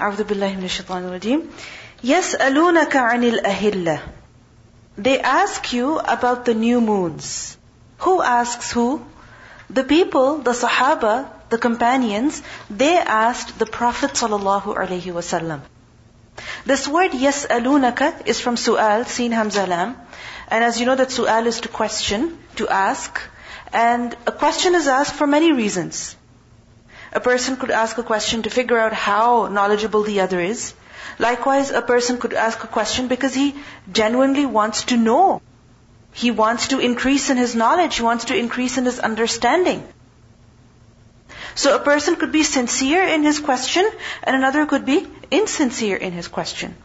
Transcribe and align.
أعوذ 0.00 0.24
بالله 0.24 0.56
من 0.56 0.64
الشيطان 0.64 1.04
الرجيم 1.04 1.50
يسألونك 2.04 2.96
عن 2.96 3.24
الأهلة 3.24 3.98
They 4.96 5.20
ask 5.20 5.72
you 5.72 5.98
about 5.98 6.44
the 6.44 6.54
new 6.54 6.80
moons. 6.80 7.56
Who 7.98 8.22
asks 8.22 8.70
who? 8.70 9.04
The 9.68 9.82
people, 9.82 10.38
the 10.38 10.52
Sahaba, 10.52 11.28
the 11.48 11.58
companions, 11.58 12.42
they 12.70 12.96
asked 12.96 13.58
the 13.58 13.66
Prophet 13.66 14.12
sallallahu 14.12 14.76
alaihi 14.76 15.12
wasallam. 15.12 15.60
This 16.64 16.86
word 16.86 17.12
يسألونك 17.12 18.26
is 18.26 18.40
from 18.40 18.56
su'al, 18.56 19.06
seen 19.06 19.32
hamza 19.32 19.66
lam. 19.66 19.96
And 20.48 20.62
as 20.62 20.78
you 20.78 20.86
know 20.86 20.94
that 20.94 21.08
su'al 21.08 21.46
is 21.46 21.60
to 21.60 21.68
question, 21.68 22.38
to 22.56 22.68
ask. 22.68 23.20
And 23.72 24.16
a 24.26 24.32
question 24.32 24.74
is 24.74 24.86
asked 24.86 25.14
for 25.14 25.26
many 25.26 25.52
reasons. 25.52 26.16
A 27.11 27.19
person 27.19 27.57
could 27.57 27.71
ask 27.71 27.97
a 27.97 28.03
question 28.03 28.43
to 28.43 28.49
figure 28.49 28.77
out 28.77 28.93
how 28.93 29.47
knowledgeable 29.47 30.03
the 30.03 30.21
other 30.21 30.39
is. 30.39 30.73
Likewise, 31.17 31.71
a 31.71 31.81
person 31.81 32.17
could 32.17 32.33
ask 32.33 32.63
a 32.63 32.67
question 32.67 33.07
because 33.07 33.33
he 33.33 33.55
genuinely 33.91 34.45
wants 34.45 34.83
to 34.85 34.97
know. 34.97 35.41
He 36.13 36.31
wants 36.31 36.67
to 36.69 36.79
increase 36.79 37.29
in 37.29 37.37
his 37.37 37.55
knowledge. 37.55 37.95
He 37.97 38.03
wants 38.03 38.25
to 38.25 38.35
increase 38.35 38.77
in 38.77 38.85
his 38.85 38.99
understanding. 38.99 39.87
So 41.55 41.75
a 41.75 41.79
person 41.79 42.15
could 42.15 42.31
be 42.31 42.43
sincere 42.43 43.03
in 43.03 43.23
his 43.23 43.39
question 43.39 43.89
and 44.23 44.35
another 44.35 44.65
could 44.65 44.85
be 44.85 45.07
insincere 45.31 45.97
in 45.97 46.11
his 46.13 46.27
question. 46.27 46.75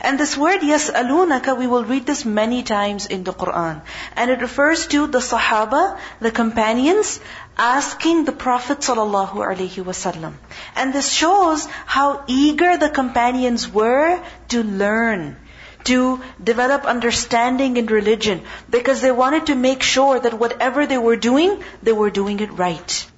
And 0.00 0.18
this 0.18 0.36
word 0.36 0.62
yes, 0.62 0.90
yas'alunaka, 0.90 1.56
we 1.56 1.66
will 1.66 1.84
read 1.84 2.06
this 2.06 2.24
many 2.24 2.62
times 2.62 3.06
in 3.06 3.24
the 3.24 3.32
Quran. 3.32 3.82
And 4.16 4.30
it 4.30 4.40
refers 4.40 4.86
to 4.88 5.06
the 5.06 5.18
Sahaba, 5.18 5.98
the 6.20 6.30
companions, 6.30 7.20
asking 7.56 8.24
the 8.24 8.32
Prophet 8.32 8.78
wasallam. 8.78 10.34
And 10.74 10.92
this 10.92 11.12
shows 11.12 11.66
how 11.86 12.24
eager 12.26 12.76
the 12.76 12.88
companions 12.88 13.68
were 13.68 14.22
to 14.48 14.62
learn, 14.62 15.36
to 15.84 16.20
develop 16.42 16.84
understanding 16.84 17.76
in 17.76 17.86
religion, 17.86 18.42
because 18.70 19.00
they 19.00 19.12
wanted 19.12 19.46
to 19.46 19.54
make 19.54 19.82
sure 19.82 20.18
that 20.18 20.34
whatever 20.34 20.86
they 20.86 20.98
were 20.98 21.16
doing, 21.16 21.62
they 21.82 21.92
were 21.92 22.10
doing 22.10 22.40
it 22.40 22.52
right. 22.52 23.09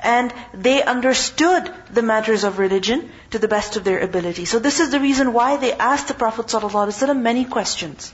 And 0.00 0.32
they 0.54 0.82
understood 0.82 1.72
the 1.92 2.02
matters 2.02 2.44
of 2.44 2.58
religion 2.58 3.10
to 3.30 3.38
the 3.38 3.48
best 3.48 3.76
of 3.76 3.84
their 3.84 4.00
ability. 4.00 4.44
So 4.44 4.58
this 4.58 4.80
is 4.80 4.90
the 4.90 5.00
reason 5.00 5.32
why 5.32 5.56
they 5.56 5.72
asked 5.72 6.08
the 6.08 6.14
Prophet 6.14 6.46
ﷺ 6.46 7.20
many 7.20 7.44
questions. 7.44 8.12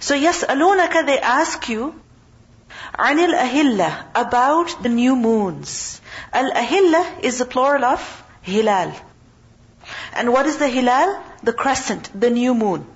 So 0.00 0.14
yas'alunaka 0.14 1.06
they 1.06 1.18
ask 1.20 1.68
you, 1.68 2.00
anil 2.98 3.34
ahilla, 3.34 4.04
about 4.14 4.82
the 4.82 4.88
new 4.88 5.16
moons. 5.16 6.00
Al 6.32 6.50
ahilla 6.52 7.20
is 7.22 7.38
the 7.38 7.44
plural 7.44 7.84
of 7.84 8.24
hilal. 8.42 8.92
And 10.14 10.32
what 10.32 10.46
is 10.46 10.58
the 10.58 10.68
hilal? 10.68 11.22
The 11.42 11.52
crescent, 11.52 12.10
the 12.18 12.30
new 12.30 12.54
moon. 12.54 12.86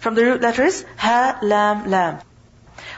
From 0.00 0.14
the 0.14 0.24
root 0.24 0.40
letters, 0.40 0.84
ha, 0.96 1.38
lam, 1.42 1.90
lam. 1.90 2.20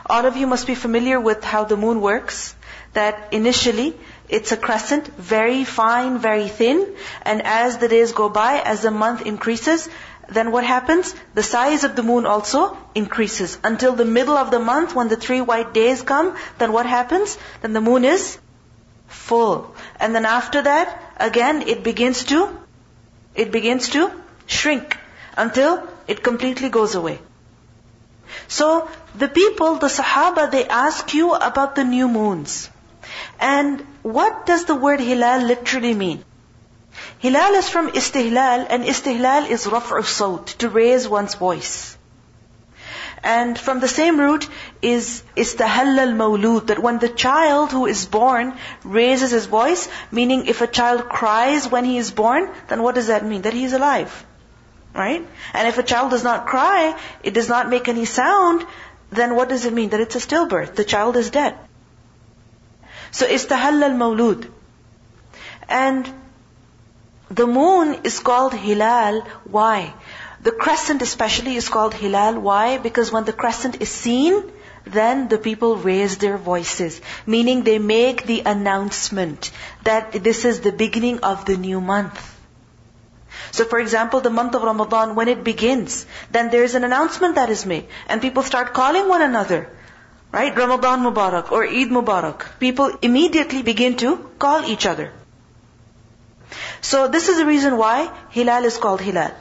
All 0.06 0.27
of 0.27 0.36
you 0.36 0.47
must 0.47 0.67
be 0.67 0.74
familiar 0.74 1.20
with 1.20 1.45
how 1.45 1.64
the 1.64 1.77
moon 1.77 2.00
works 2.00 2.55
that 2.92 3.33
initially 3.33 3.94
it's 4.28 4.52
a 4.52 4.56
crescent, 4.56 5.06
very 5.16 5.64
fine, 5.64 6.19
very 6.19 6.48
thin, 6.48 6.86
and 7.22 7.42
as 7.42 7.78
the 7.78 7.88
days 7.88 8.12
go 8.12 8.28
by, 8.28 8.60
as 8.60 8.83
the 8.83 8.91
month 8.91 9.27
increases, 9.27 9.88
then 10.28 10.52
what 10.52 10.64
happens? 10.64 11.14
The 11.34 11.42
size 11.42 11.83
of 11.83 11.96
the 11.96 12.05
moon 12.05 12.24
also 12.24 12.78
increases 12.94 13.58
until 13.64 13.94
the 13.94 14.05
middle 14.05 14.36
of 14.36 14.52
the 14.52 14.61
month 14.61 14.94
when 14.94 15.08
the 15.08 15.16
three 15.16 15.41
white 15.41 15.74
days 15.74 16.02
come, 16.02 16.36
then 16.58 16.72
what 16.72 16.86
happens? 16.86 17.36
Then 17.62 17.72
the 17.72 17.80
moon 17.80 18.05
is 18.05 18.38
full. 19.08 19.74
And 19.98 20.14
then 20.14 20.24
after 20.24 20.62
that, 20.62 21.02
again, 21.16 21.62
it 21.62 21.83
begins 21.83 22.24
to, 22.24 22.48
it 23.34 23.50
begins 23.50 23.88
to 23.91 24.11
shrink 24.46 24.96
until 25.36 25.83
it 26.06 26.22
completely 26.22 26.68
goes 26.68 26.94
away. 26.94 27.18
So, 28.46 28.88
the 29.16 29.27
people, 29.27 29.77
the 29.77 29.89
Sahaba, 29.89 30.50
they 30.50 30.67
ask 30.67 31.12
you 31.14 31.34
about 31.34 31.74
the 31.74 31.83
new 31.83 32.06
moons. 32.06 32.70
And 33.39 33.86
what 34.03 34.47
does 34.47 34.64
the 34.64 34.75
word 34.75 35.01
hilal 35.01 35.42
literally 35.42 35.95
mean? 35.95 36.25
Hilal 37.19 37.55
is 37.55 37.69
from 37.69 37.89
istihlal, 37.92 38.67
and 38.69 38.85
istihlal 38.85 39.48
is 39.48 39.67
raf'u 39.67 40.05
sawt, 40.05 40.47
to 40.58 40.69
raise 40.69 41.08
one's 41.08 41.35
voice. 41.35 41.97
And 43.23 43.59
from 43.59 43.80
the 43.80 43.89
same 43.89 44.19
root 44.19 44.48
is 44.80 45.23
istahalla 45.36 46.19
al 46.19 46.61
that 46.61 46.79
when 46.79 46.98
the 46.98 47.09
child 47.09 47.70
who 47.70 47.86
is 47.86 48.07
born 48.07 48.55
raises 48.83 49.30
his 49.30 49.47
voice, 49.47 49.89
meaning 50.11 50.47
if 50.47 50.63
a 50.63 50.67
child 50.67 51.09
cries 51.09 51.69
when 51.69 51.85
he 51.85 51.98
is 51.98 52.11
born, 52.11 52.51
then 52.69 52.83
what 52.83 52.95
does 52.95 53.09
that 53.09 53.25
mean? 53.25 53.42
That 53.42 53.53
he 53.53 53.64
is 53.64 53.75
alive. 53.75 54.27
Right? 54.95 55.27
And 55.53 55.69
if 55.69 55.79
a 55.79 55.83
child 55.83 56.11
does 56.11 56.25
not 56.25 56.47
cry, 56.47 56.98
it 57.23 57.35
does 57.35 57.48
not 57.48 57.69
make 57.69 57.89
any 57.89 58.07
sound, 58.07 58.67
then 59.11 59.36
what 59.36 59.48
does 59.48 59.67
it 59.67 59.73
mean? 59.73 59.91
That 59.91 60.01
it's 60.01 60.17
a 60.17 60.20
stillbirth. 60.20 60.75
The 60.75 60.85
child 60.85 61.17
is 61.17 61.30
dead. 61.30 61.59
So 63.11 63.27
istahalla 63.27 63.91
al-mawlud. 63.91 64.48
And 65.69 66.13
the 67.31 67.47
moon 67.47 68.01
is 68.05 68.19
called 68.19 68.55
hilal. 68.55 69.23
Why? 69.45 69.95
The 70.43 70.53
crescent 70.53 71.03
especially 71.03 71.57
is 71.57 71.69
called 71.69 71.95
hilal. 71.95 72.41
Why? 72.41 72.79
Because 72.79 73.13
when 73.13 73.25
the 73.25 73.33
crescent 73.33 73.81
is 73.81 73.89
seen, 73.91 74.43
then 74.85 75.29
the 75.29 75.39
people 75.39 75.77
raise 75.77 76.19
their 76.19 76.39
voices. 76.39 77.01
Meaning 77.27 77.63
they 77.63 77.79
make 77.79 78.25
the 78.25 78.43
announcement 78.47 79.51
that 79.85 80.13
this 80.13 80.45
is 80.45 80.61
the 80.61 80.73
beginning 80.73 81.21
of 81.21 81.45
the 81.45 81.57
new 81.57 81.81
month. 81.81 82.27
So 83.53 83.65
for 83.65 83.79
example, 83.79 84.21
the 84.21 84.31
month 84.31 84.55
of 84.55 84.63
Ramadan, 84.63 85.15
when 85.15 85.29
it 85.29 85.45
begins, 85.45 86.07
then 86.31 86.51
there 86.51 86.65
is 86.65 86.75
an 86.75 86.85
announcement 86.85 87.35
that 87.35 87.51
is 87.51 87.67
made. 87.67 87.87
And 88.09 88.23
people 88.23 88.42
start 88.42 88.75
calling 88.75 89.09
one 89.09 89.23
another. 89.23 89.69
Right? 90.32 90.55
Ramadan 90.55 91.04
Mubarak 91.04 91.52
or 91.52 91.64
Eid 91.64 91.89
Mubarak. 91.89 92.60
People 92.60 92.98
immediately 93.02 93.61
begin 93.64 93.95
to 93.98 94.17
call 94.38 94.66
each 94.66 94.86
other. 94.86 95.11
So 96.82 97.08
this 97.08 97.30
is 97.30 97.38
the 97.38 97.45
reason 97.45 97.77
why 97.77 98.11
Hilal 98.32 98.66
is 98.66 98.77
called 98.77 99.02
Hilal. 99.02 99.32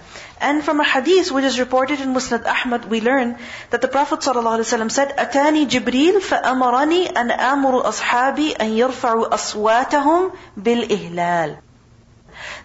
And 0.41 0.62
from 0.64 0.80
a 0.80 0.84
hadith 0.84 1.32
which 1.32 1.44
is 1.44 1.58
reported 1.58 2.00
in 2.00 2.14
Musnad 2.14 2.47
Ahmad, 2.47 2.88
we 2.91 3.00
learn 3.00 3.36
that 3.70 3.80
the 3.80 3.88
Prophet 3.88 4.20
ﷺ 4.20 4.91
said, 4.91 5.16
أتاني 5.16 5.66
جبريل 5.66 6.20
فأمرني 6.20 7.08
أن 7.16 7.30
آمر 7.30 7.88
أصحابي 7.88 8.52
أن 8.60 8.69
يرفعوا 8.69 9.34
أصواتهم 9.34 10.32
بالإهلال 10.56 11.56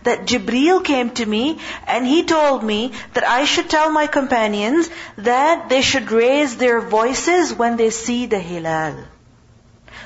that 0.05 0.27
Jibreel 0.27 0.85
came 0.85 1.11
to 1.11 1.27
me 1.27 1.59
and 1.87 2.07
he 2.07 2.23
told 2.23 2.63
me 2.63 2.93
that 3.15 3.25
I 3.25 3.45
should 3.45 3.69
tell 3.69 3.91
my 3.91 4.07
companions 4.07 4.89
that 5.17 5.69
they 5.69 5.83
should 5.83 6.13
raise 6.13 6.57
their 6.57 6.81
voices 6.81 7.53
when 7.53 7.77
they 7.77 7.91
see 7.91 8.27
the 8.27 8.39
hilal. 8.39 8.97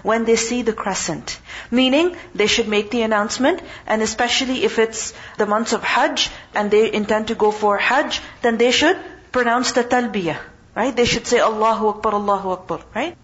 When 0.03 0.25
they 0.25 0.37
see 0.37 0.63
the 0.63 0.73
crescent. 0.73 1.39
Meaning, 1.71 2.17
they 2.35 2.47
should 2.47 2.69
make 2.69 2.91
the 2.91 3.03
announcement, 3.03 3.61
and 3.87 4.01
especially 4.01 4.63
if 4.65 4.79
it's 4.79 5.13
the 5.39 5.47
months 5.47 5.73
of 5.73 5.83
Hajj, 5.83 6.31
and 6.55 6.71
they 6.71 6.93
intend 6.93 7.29
to 7.29 7.35
go 7.35 7.51
for 7.51 7.77
Hajj, 7.79 8.21
then 8.43 8.59
they 8.59 8.71
should 8.71 8.97
pronounce 9.33 9.73
the 9.73 9.83
talbiyah. 9.83 10.39
Right? 10.77 10.95
They 10.95 11.05
should 11.05 11.27
say 11.27 11.41
Allahu 11.41 11.89
Akbar, 11.89 12.15
Allahu 12.15 12.51
Akbar. 12.51 12.81
Right? 12.95 13.17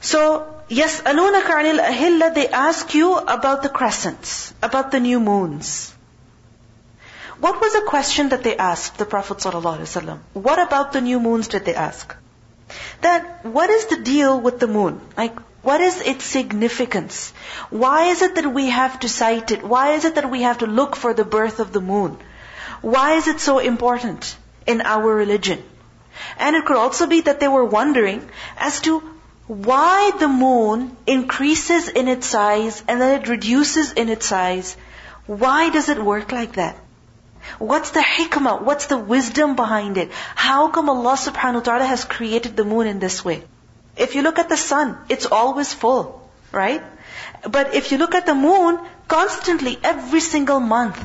So, 0.00 0.61
Yes, 0.72 1.02
Aluna 1.02 1.42
anil 1.42 1.78
ahilla, 1.86 2.34
they 2.34 2.48
ask 2.48 2.94
you 2.94 3.14
about 3.18 3.62
the 3.62 3.68
crescents, 3.68 4.54
about 4.62 4.90
the 4.90 5.00
new 5.00 5.20
moons. 5.20 5.92
What 7.40 7.60
was 7.60 7.74
the 7.74 7.82
question 7.82 8.30
that 8.30 8.42
they 8.42 8.56
asked 8.56 8.96
the 8.96 9.04
Prophet 9.04 9.44
What 10.32 10.58
about 10.58 10.92
the 10.92 11.02
new 11.02 11.20
moons 11.20 11.48
did 11.48 11.66
they 11.66 11.74
ask? 11.74 12.16
That, 13.02 13.44
what 13.44 13.68
is 13.68 13.84
the 13.88 13.98
deal 13.98 14.40
with 14.40 14.60
the 14.60 14.66
moon? 14.66 15.02
Like, 15.14 15.38
what 15.60 15.82
is 15.82 16.00
its 16.00 16.24
significance? 16.24 17.34
Why 17.68 18.04
is 18.04 18.22
it 18.22 18.36
that 18.36 18.50
we 18.54 18.70
have 18.70 18.98
to 19.00 19.10
sight 19.10 19.50
it? 19.50 19.62
Why 19.62 19.92
is 19.92 20.06
it 20.06 20.14
that 20.14 20.30
we 20.30 20.40
have 20.40 20.58
to 20.64 20.66
look 20.66 20.96
for 20.96 21.12
the 21.12 21.26
birth 21.26 21.60
of 21.60 21.74
the 21.74 21.82
moon? 21.82 22.16
Why 22.80 23.16
is 23.16 23.28
it 23.28 23.40
so 23.40 23.58
important 23.58 24.34
in 24.66 24.80
our 24.80 25.14
religion? 25.14 25.62
And 26.38 26.56
it 26.56 26.64
could 26.64 26.76
also 26.78 27.06
be 27.06 27.20
that 27.22 27.40
they 27.40 27.48
were 27.48 27.64
wondering 27.64 28.26
as 28.56 28.80
to 28.82 29.11
why 29.52 30.12
the 30.18 30.28
moon 30.28 30.96
increases 31.06 31.88
in 31.88 32.08
its 32.08 32.26
size 32.26 32.82
and 32.88 32.98
then 32.98 33.20
it 33.20 33.28
reduces 33.28 33.92
in 33.92 34.08
its 34.08 34.24
size. 34.24 34.76
Why 35.26 35.68
does 35.68 35.90
it 35.90 36.02
work 36.02 36.32
like 36.32 36.54
that? 36.54 36.78
What's 37.58 37.90
the 37.90 38.00
hikmah? 38.00 38.62
What's 38.62 38.86
the 38.86 38.96
wisdom 38.96 39.54
behind 39.54 39.98
it? 39.98 40.10
How 40.34 40.68
come 40.68 40.88
Allah 40.88 41.16
subhanahu 41.16 41.54
wa 41.54 41.60
ta'ala 41.60 41.84
has 41.84 42.04
created 42.04 42.56
the 42.56 42.64
moon 42.64 42.86
in 42.86 42.98
this 42.98 43.24
way? 43.24 43.42
If 43.96 44.14
you 44.14 44.22
look 44.22 44.38
at 44.38 44.48
the 44.48 44.56
sun, 44.56 44.96
it's 45.10 45.26
always 45.26 45.74
full, 45.74 46.30
right? 46.50 46.82
But 47.46 47.74
if 47.74 47.92
you 47.92 47.98
look 47.98 48.14
at 48.14 48.24
the 48.24 48.34
moon, 48.34 48.78
constantly, 49.06 49.78
every 49.82 50.20
single 50.20 50.60
month, 50.60 50.96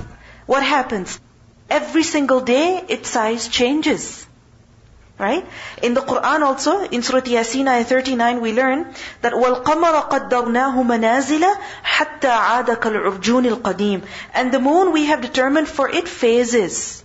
what 0.45 0.63
happens? 0.63 1.19
Every 1.69 2.03
single 2.03 2.39
day, 2.39 2.81
its 2.88 3.09
size 3.09 3.49
changes. 3.49 4.26
Right? 5.19 5.46
In 5.82 5.94
the 5.94 6.00
Quran 6.00 6.42
also, 6.42 6.82
in 6.82 7.02
Surah 7.02 7.20
Yasin, 7.20 7.69
ayah 7.69 7.84
39, 7.84 8.40
we 8.40 8.52
learn 8.52 8.92
that 9.20 9.32
وَالْقَمَرَ 9.32 10.08
قَدَّرْنَاهُ 10.08 10.74
مَنَازِلَ 10.82 11.56
حَتَّى 11.84 12.28
عَادَ 12.28 12.66
كَالْعُرْجُونِ 12.66 13.56
الْقَدِيمِ 13.56 14.02
And 14.34 14.50
the 14.50 14.58
moon 14.58 14.92
we 14.92 15.04
have 15.06 15.20
determined 15.20 15.69
for 15.69 15.88
it 15.88 16.08
phases. 16.08 17.04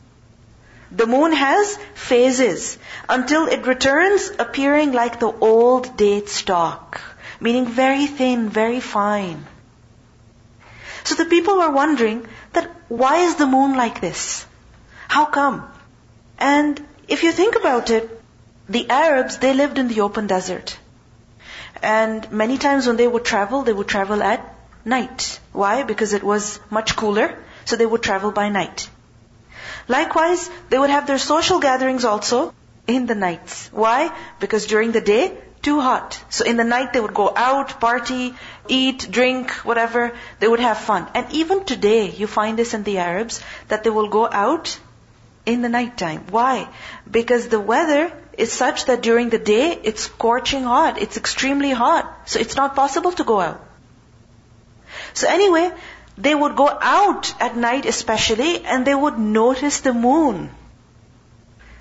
The 0.92 1.06
moon 1.06 1.34
has 1.34 1.78
phases 1.94 2.78
until 3.10 3.46
it 3.48 3.68
returns 3.68 4.32
appearing 4.40 4.94
like 4.94 5.20
the 5.20 5.32
old 5.32 5.98
date 5.98 6.30
stalk, 6.30 7.02
meaning 7.40 7.66
very 7.66 8.08
thin, 8.08 8.50
very 8.50 8.80
fine. 8.80 9.46
So 11.04 11.16
the 11.16 11.26
people 11.26 11.58
were 11.58 11.72
wondering 11.72 12.26
that 12.54 12.70
why 12.88 13.18
is 13.18 13.36
the 13.36 13.48
moon 13.48 13.76
like 13.76 14.02
this? 14.02 14.46
How 15.08 15.26
come? 15.26 15.70
And 16.40 16.82
if 17.09 17.23
you 17.23 17.33
think 17.33 17.57
about 17.57 17.91
it, 17.91 18.09
the 18.69 18.89
Arabs, 18.89 19.39
they 19.39 19.55
lived 19.55 19.79
in 19.79 19.89
the 19.89 20.01
open 20.01 20.27
desert. 20.27 20.77
And 21.83 22.31
many 22.31 22.59
times 22.59 22.87
when 22.87 22.97
they 22.97 23.09
would 23.09 23.25
travel, 23.25 23.63
they 23.63 23.73
would 23.73 23.89
travel 23.89 24.23
at 24.23 24.55
night. 24.85 25.41
Why? 25.53 25.83
Because 25.83 26.13
it 26.13 26.23
was 26.23 26.61
much 26.71 26.97
cooler, 26.97 27.37
so 27.65 27.77
they 27.77 27.87
would 27.87 28.03
travel 28.03 28.31
by 28.31 28.49
night. 28.49 28.89
Likewise, 29.89 30.49
they 30.71 30.79
would 30.79 30.91
have 30.91 31.07
their 31.07 31.19
social 31.19 31.59
gatherings 31.59 32.05
also 32.05 32.55
in 32.87 33.07
the 33.07 33.15
nights. 33.15 33.69
Why? 33.73 34.13
Because 34.39 34.67
during 34.67 34.93
the 34.93 35.01
day, 35.01 35.37
too 35.63 35.81
hot. 35.81 36.21
So 36.29 36.45
in 36.45 36.57
the 36.57 36.65
night 36.65 36.93
they 36.93 37.01
would 37.01 37.15
go 37.15 37.33
out, 37.35 37.81
party, 37.81 38.35
eat, 38.69 39.09
drink, 39.11 39.51
whatever. 39.65 40.13
They 40.41 40.49
would 40.49 40.61
have 40.61 40.79
fun. 40.79 41.09
And 41.15 41.33
even 41.33 41.65
today, 41.65 42.11
you 42.11 42.27
find 42.27 42.59
this 42.59 42.75
in 42.75 42.83
the 42.83 42.99
Arabs, 42.99 43.41
that 43.69 43.85
they 43.85 43.91
will 43.91 44.09
go 44.09 44.29
out 44.29 44.79
in 45.45 45.63
the 45.63 45.69
night 45.69 45.97
time. 45.97 46.27
Why? 46.31 46.69
Because 47.11 47.49
the 47.49 47.61
weather 47.61 48.13
is 48.39 48.53
such 48.53 48.87
that 48.87 49.03
during 49.03 49.31
the 49.31 49.39
day 49.39 49.79
it's 49.83 50.03
scorching 50.03 50.65
hot. 50.65 50.99
It's 50.99 51.17
extremely 51.17 51.71
hot. 51.71 52.29
So 52.29 52.41
it's 52.41 52.57
not 52.57 52.77
possible 52.77 53.13
to 53.13 53.25
go 53.25 53.41
out. 53.41 53.61
So 55.15 55.29
anyway, 55.29 55.73
they 56.17 56.35
would 56.35 56.57
go 56.57 56.69
out 56.69 57.35
at 57.41 57.57
night 57.57 57.87
especially 57.87 58.65
and 58.65 58.87
they 58.87 58.95
would 58.95 59.19
notice 59.19 59.81
the 59.81 59.93
moon. 59.93 60.51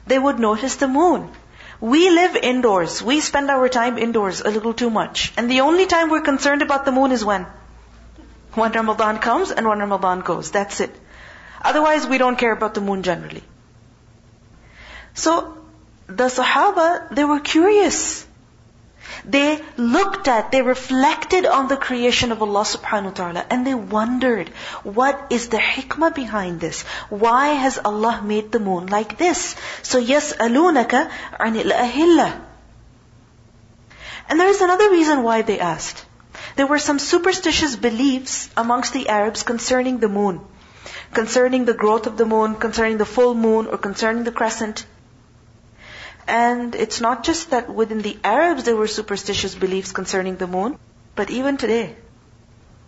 They 0.08 0.18
would 0.18 0.40
notice 0.40 0.75
the 0.75 0.88
moon. 0.88 1.30
We 1.80 2.10
live 2.10 2.36
indoors. 2.36 3.02
We 3.02 3.22
spend 3.22 3.50
our 3.50 3.68
time 3.69 3.98
indoors 3.98 4.42
a 4.42 4.50
little 4.50 4.74
too 4.74 4.90
much. 4.90 5.34
And 5.38 5.50
the 5.50 5.62
only 5.62 5.86
time 5.86 6.10
we're 6.10 6.22
concerned 6.22 6.62
about 6.62 6.86
the 6.86 6.92
moon 6.92 7.12
is 7.12 7.25
when? 7.25 7.46
When 8.54 8.72
Ramadan 8.72 9.19
comes 9.19 9.52
and 9.52 9.68
when 9.68 9.80
Ramadan 9.80 10.19
goes. 10.19 10.52
That's 10.52 10.80
it. 10.80 10.94
Otherwise, 11.62 12.08
we 12.08 12.18
don't 12.18 12.38
care 12.38 12.52
about 12.52 12.74
the 12.74 12.81
moon 12.81 13.04
generally. 13.04 13.44
So, 15.13 15.58
the 16.08 16.25
Sahaba, 16.25 17.13
they 17.13 17.24
were 17.24 17.40
curious. 17.40 18.28
They 19.25 19.62
looked 19.78 20.28
at, 20.28 20.52
they 20.52 20.62
reflected 20.62 21.46
on 21.46 21.68
the 21.68 21.78
creation 21.78 22.31
of 22.31 22.42
Allah 22.42 22.62
subhanahu 22.62 23.06
wa 23.06 23.12
ta'ala 23.12 23.46
and 23.50 23.66
they 23.66 23.74
wondered, 23.74 24.50
what 24.84 25.28
is 25.30 25.50
the 25.50 25.58
hikmah 25.58 26.13
behind 26.16 26.60
this? 26.60 26.84
Why 27.10 27.50
has 27.50 27.78
Allah 27.78 28.22
made 28.24 28.52
the 28.52 28.60
moon 28.60 28.88
like 28.88 29.18
this? 29.18 29.56
So 29.84 30.02
yas'alunaka 30.02 31.12
anil 31.40 31.72
ahilla. 31.72 32.42
And 34.30 34.40
there 34.40 34.48
is 34.48 34.62
another 34.62 34.90
reason 34.90 35.24
why 35.24 35.42
they 35.42 35.60
asked. 35.60 36.06
There 36.56 36.68
were 36.68 36.80
some 36.80 37.00
superstitious 37.00 37.75
beliefs 37.75 38.50
amongst 38.56 38.94
the 38.94 39.10
Arabs 39.10 39.44
concerning 39.44 40.00
the 40.00 40.10
moon. 40.10 40.42
Concerning 41.13 41.66
the 41.66 41.74
growth 41.74 42.08
of 42.08 42.18
the 42.18 42.25
moon, 42.25 42.56
concerning 42.56 42.98
the 42.98 43.06
full 43.06 43.36
moon, 43.36 43.68
or 43.68 43.78
concerning 43.78 44.24
the 44.24 44.31
crescent. 44.31 44.86
And 46.28 46.76
it's 46.76 47.02
not 47.02 47.24
just 47.24 47.52
that 47.52 47.74
within 47.74 48.02
the 48.02 48.18
Arabs 48.24 48.64
there 48.64 48.76
were 48.76 48.88
superstitious 48.88 49.56
beliefs 49.56 49.92
concerning 49.92 50.38
the 50.38 50.48
moon, 50.48 50.78
but 51.16 51.30
even 51.30 51.58
today. 51.58 51.96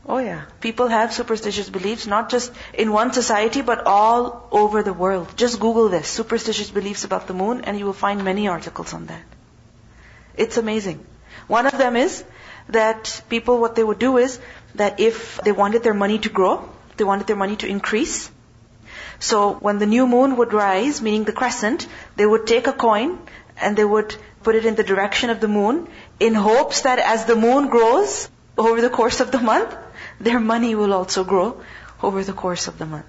Oh 0.05 0.17
yeah. 0.17 0.43
People 0.59 0.87
have 0.89 1.13
superstitious 1.13 1.69
beliefs, 1.69 2.07
not 2.07 2.29
just 2.29 2.51
in 2.73 2.91
one 2.91 3.13
society, 3.13 3.61
but 3.61 3.85
all 3.85 4.47
over 4.51 4.83
the 4.83 4.93
world. 4.93 5.33
Just 5.37 5.59
Google 5.59 5.89
this, 5.89 6.07
superstitious 6.07 6.69
beliefs 6.69 7.05
about 7.05 7.27
the 7.27 7.33
moon, 7.33 7.61
and 7.61 7.79
you 7.79 7.85
will 7.85 7.93
find 7.93 8.23
many 8.23 8.47
articles 8.47 8.93
on 8.93 9.05
that. 9.07 9.23
It's 10.35 10.57
amazing. 10.57 11.05
One 11.47 11.65
of 11.65 11.77
them 11.77 11.95
is 11.95 12.23
that 12.69 13.21
people, 13.29 13.59
what 13.59 13.75
they 13.75 13.83
would 13.83 13.99
do 13.99 14.17
is 14.17 14.39
that 14.75 14.99
if 14.99 15.39
they 15.43 15.51
wanted 15.51 15.83
their 15.83 15.93
money 15.93 16.19
to 16.19 16.29
grow, 16.29 16.69
they 16.97 17.03
wanted 17.03 17.27
their 17.27 17.35
money 17.35 17.55
to 17.57 17.67
increase, 17.67 18.29
so 19.19 19.53
when 19.53 19.79
the 19.79 19.85
new 19.85 20.07
moon 20.07 20.35
would 20.37 20.53
rise, 20.53 21.01
meaning 21.01 21.23
the 21.23 21.31
crescent, 21.31 21.87
they 22.15 22.25
would 22.25 22.47
take 22.47 22.67
a 22.67 22.73
coin 22.73 23.19
and 23.57 23.77
they 23.77 23.85
would 23.85 24.15
put 24.43 24.55
it 24.55 24.65
in 24.65 24.75
the 24.75 24.83
direction 24.83 25.29
of 25.29 25.39
the 25.39 25.47
moon 25.47 25.87
in 26.19 26.33
hopes 26.33 26.81
that 26.81 26.99
as 26.99 27.25
the 27.25 27.35
moon 27.35 27.67
grows 27.67 28.27
over 28.57 28.81
the 28.81 28.89
course 28.89 29.19
of 29.19 29.31
the 29.31 29.39
month, 29.39 29.75
their 30.19 30.39
money 30.39 30.75
will 30.75 30.93
also 30.93 31.23
grow 31.23 31.61
over 32.01 32.23
the 32.23 32.33
course 32.33 32.67
of 32.67 32.77
the 32.77 32.85
month. 32.85 33.05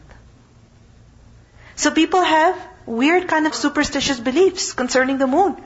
So 1.77 1.91
people 1.91 2.23
have 2.23 2.57
weird 2.87 3.29
kind 3.29 3.47
of 3.47 3.55
superstitious 3.55 4.21
beliefs 4.21 4.73
concerning 4.73 5.19
the 5.19 5.27
moon. 5.27 5.57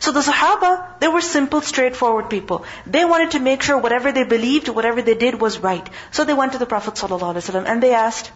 So 0.00 0.12
the 0.12 0.20
Sahaba, 0.20 0.98
they 1.00 1.08
were 1.08 1.20
simple, 1.20 1.60
straightforward 1.60 2.28
people. 2.28 2.64
They 2.86 3.04
wanted 3.04 3.32
to 3.32 3.40
make 3.40 3.62
sure 3.62 3.78
whatever 3.78 4.12
they 4.12 4.24
believed, 4.24 4.68
whatever 4.68 5.02
they 5.02 5.14
did 5.14 5.40
was 5.40 5.58
right. 5.58 5.88
So 6.10 6.24
they 6.24 6.34
went 6.34 6.52
to 6.52 6.58
the 6.58 6.66
Prophet 6.66 6.94
ﷺ 6.94 7.64
and 7.66 7.82
they 7.82 7.94
asked, 7.94 8.30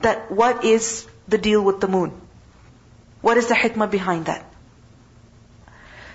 that 0.00 0.30
what 0.30 0.64
is 0.64 1.06
the 1.26 1.38
deal 1.38 1.62
with 1.62 1.80
the 1.80 1.88
moon? 1.88 2.12
What 3.20 3.36
is 3.36 3.48
the 3.48 3.54
hikmah 3.54 3.90
behind 3.90 4.26
that? 4.26 4.44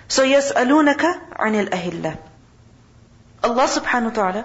So 0.08 0.24
yas'alunaka 0.24 1.36
anil 1.36 1.68
ahilla. 1.68 2.18
Allah 3.42 3.68
subhanahu 3.68 4.04
wa 4.04 4.10
ta'ala, 4.10 4.44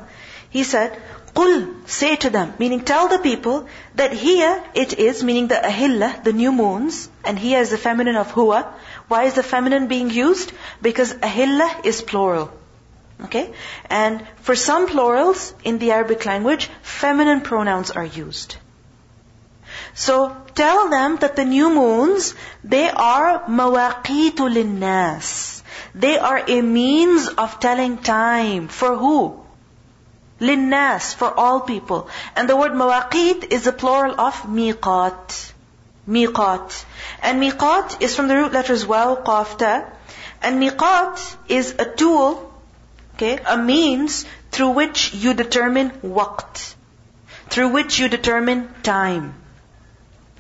He 0.50 0.64
said, 0.64 1.00
Qul, 1.34 1.88
say 1.88 2.16
to 2.18 2.30
them, 2.30 2.54
meaning 2.60 2.82
tell 2.82 3.08
the 3.08 3.20
people 3.20 3.68
that 3.96 4.14
here 4.14 4.64
it 4.74 4.94
is, 4.94 5.24
meaning 5.24 5.48
the 5.48 5.56
ahilla, 5.56 6.24
the 6.24 6.34
new 6.34 6.52
moons, 6.52 7.10
and 7.24 7.38
here 7.38 7.62
is 7.62 7.70
the 7.70 7.78
feminine 7.78 8.16
of 8.16 8.32
huwa. 8.34 8.66
Why 9.08 9.24
is 9.26 9.36
the 9.36 9.44
feminine 9.44 9.88
being 9.88 10.10
used? 10.10 10.52
Because 10.82 11.14
ahilla 11.14 11.86
is 11.86 12.02
plural. 12.02 12.52
Okay? 13.26 13.54
And 13.90 14.26
for 14.42 14.56
some 14.56 14.88
plurals 14.88 15.54
in 15.64 15.78
the 15.78 15.92
Arabic 15.92 16.26
language, 16.26 16.70
feminine 16.82 17.42
pronouns 17.42 17.92
are 17.92 18.06
used. 18.06 18.58
So 19.94 20.36
tell 20.56 20.90
them 20.90 21.18
that 21.18 21.36
the 21.36 21.46
new 21.46 21.70
moons, 21.70 22.36
they 22.64 22.90
are 22.90 23.44
mawaqitu 23.48 24.50
linnas. 24.58 25.62
They 25.96 26.18
are 26.18 26.42
a 26.48 26.62
means 26.62 27.28
of 27.28 27.60
telling 27.60 27.98
time. 27.98 28.68
For 28.68 28.96
who? 28.96 29.40
Linnas, 30.40 31.14
for 31.14 31.34
all 31.34 31.62
people. 31.62 32.08
And 32.36 32.48
the 32.48 32.56
word 32.56 32.72
mawaqit 32.72 33.52
is 33.52 33.64
the 33.64 33.74
plural 33.74 34.20
of 34.20 34.44
miqat. 34.44 35.52
Miqat. 36.08 36.86
And 37.22 37.42
miqat 37.42 38.02
is 38.02 38.16
from 38.16 38.28
the 38.28 38.38
root 38.38 38.54
letters 38.54 38.86
waw, 38.86 39.16
qaf, 39.18 39.58
ta. 39.58 39.86
And 40.42 40.62
miqat 40.62 41.36
is 41.50 41.76
a 41.78 41.86
tool, 41.86 42.54
okay, 43.16 43.40
a 43.46 43.58
means 43.58 44.26
through 44.52 44.70
which 44.70 45.14
you 45.14 45.34
determine 45.34 45.92
waqt. 46.02 46.76
Through 47.50 47.70
which 47.70 48.00
you 48.00 48.08
determine 48.08 48.70
time. 48.84 49.34